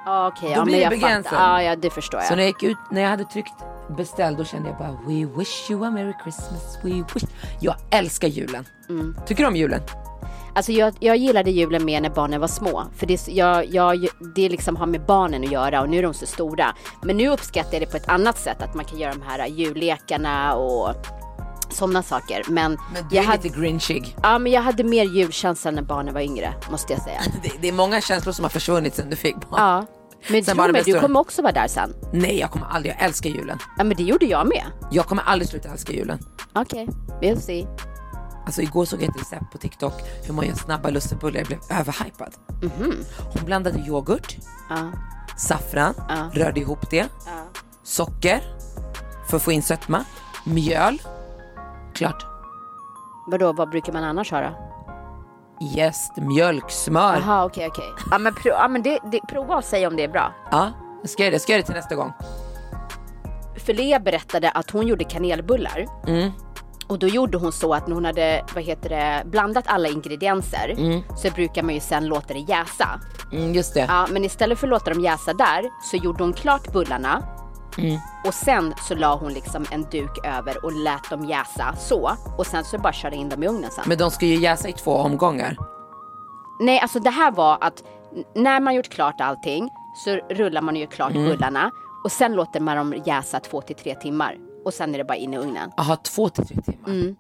[0.06, 1.32] Ja, okej, Då ja, blir men det jag begränsat.
[1.32, 1.60] fattar.
[1.60, 2.28] Ja, ja, det förstår jag.
[2.28, 3.52] Så när jag gick ut, när jag hade tryckt
[3.96, 7.24] beställ då kände jag bara We wish you a merry Christmas, we wish.
[7.60, 8.64] Jag älskar julen.
[8.88, 9.16] Mm.
[9.26, 9.80] Tycker du om julen?
[10.54, 12.84] Alltså jag, jag gillade julen mer när barnen var små.
[12.96, 16.14] För det, jag, jag, det liksom har med barnen att göra och nu är de
[16.14, 16.74] så stora.
[17.02, 18.62] Men nu uppskattar jag det på ett annat sätt.
[18.62, 20.94] Att man kan göra de här jullekarna och
[21.74, 22.42] sådana saker.
[22.48, 24.16] Men, Men du jag är hade, lite grinchig.
[24.22, 27.20] ja, men jag hade mer julkänsla när barnen var yngre, måste jag säga.
[27.42, 29.60] Det, det är många känslor som har försvunnit sen du fick barn.
[29.60, 29.86] Ja.
[30.28, 31.94] Men Sen tro mig, du kommer också vara där sen.
[32.12, 33.58] Nej jag kommer aldrig, jag älskar julen.
[33.78, 34.64] Ja men det gjorde jag med.
[34.90, 36.18] Jag kommer aldrig sluta älska julen.
[36.54, 36.88] Okej,
[37.22, 37.66] we'll see.
[38.46, 39.92] Alltså igår såg jag ett recept på TikTok
[40.26, 42.34] hur man gör snabba lussebullar, jag blev överhypad.
[42.62, 42.94] Mhm.
[43.32, 44.36] Hon blandade yoghurt,
[44.70, 44.76] Ja.
[45.36, 46.30] saffran, Ja.
[46.32, 47.06] rörde ihop det,
[47.82, 48.40] socker
[49.30, 50.04] för att få in sötma,
[50.44, 51.02] mjöl,
[51.94, 52.26] klart.
[53.26, 54.50] Vadå, vad brukar man annars ha då?
[55.60, 57.16] Jäst, mjölk, smör.
[57.26, 57.84] Jaha, okej, okej.
[58.10, 60.32] Ja men, pro- ja, men det, det, prova och säg om det är bra.
[60.50, 60.70] Ja,
[61.00, 62.12] jag ska göra det, jag ska göra det till nästa gång.
[63.66, 65.86] Lea berättade att hon gjorde kanelbullar.
[66.06, 66.30] Mm.
[66.88, 70.74] Och då gjorde hon så att när hon hade, vad heter det, blandat alla ingredienser
[71.16, 73.00] så brukar man ju sen låta det jäsa.
[73.32, 73.86] Mm, just det.
[73.88, 77.22] Ja, men istället för att låta dem jäsa där så gjorde hon klart bullarna.
[78.26, 82.10] Och sen så la hon liksom en duk över och lät dem jäsa så.
[82.38, 83.84] Och sen så bara körde in dem i ugnen sen.
[83.86, 85.56] Men de ska ju jäsa i två omgångar.
[86.60, 87.82] Nej, alltså det här var att
[88.34, 89.68] när man gjort klart allting
[90.04, 91.70] så rullar man ju klart bullarna
[92.04, 95.16] och sen låter man dem jäsa två till tre timmar och sen är det bara
[95.16, 95.70] in i ugnen.
[95.76, 97.14] Jaha, två till tre timmar.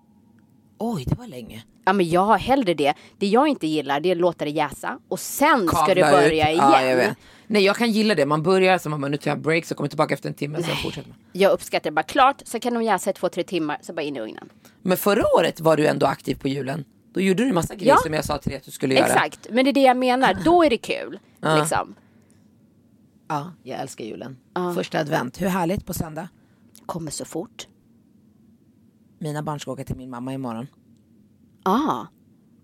[0.78, 1.64] Oj, det var länge.
[1.84, 2.94] Ja, men jag har hellre det.
[3.18, 6.00] Det jag inte gillar det är att låta det jäsa och sen ska Kavla du
[6.00, 6.58] börja ut.
[6.58, 6.98] igen.
[6.98, 7.14] Ja.
[7.46, 8.26] Nej, jag kan gilla det.
[8.26, 10.34] Man börjar så man bara, nu tar jag break, så kommer jag tillbaka efter en
[10.34, 11.18] timme, så fortsätter man.
[11.32, 14.02] Jag uppskattar det bara klart, så kan de jäsa i två, tre timmar, så bara
[14.02, 14.48] in i ugnen.
[14.82, 16.84] Men förra året var du ändå aktiv på julen.
[17.12, 17.98] Då gjorde du massa grejer Ja.
[18.02, 19.06] som jag sa till dig att du skulle göra.
[19.06, 20.38] Exakt, men det är det jag menar.
[20.44, 21.18] Då är det kul.
[21.58, 21.94] Liksom.
[23.28, 24.36] Ja, jag älskar julen.
[24.74, 26.28] Första advent, hur härligt på söndag.
[26.86, 27.66] Kommer så fort.
[29.18, 30.66] Mina barn ska åka till min mamma imorgon.
[31.62, 32.04] Ah.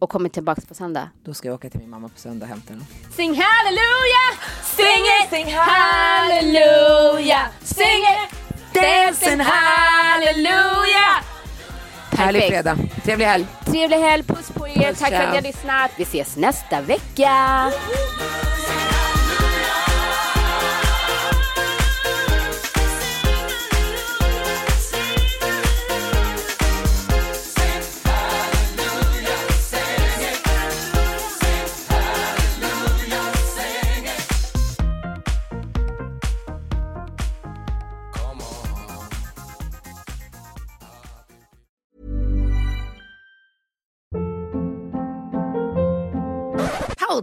[0.00, 1.08] Och kommer tillbaka på söndag.
[1.24, 2.86] Då ska jag åka till min mamma på söndag och hämta dem.
[3.16, 4.32] Sing hallelujah,
[4.64, 8.30] sing it, sing hallelujah, sing it,
[8.74, 11.24] dancing hallelujah.
[12.12, 12.76] Härlig fredag.
[13.04, 13.46] Trevlig helg.
[13.66, 15.90] Trevlig helg, puss på er, Puss, tack för att ni har lyssnat.
[15.96, 17.72] Vi ses nästa vecka.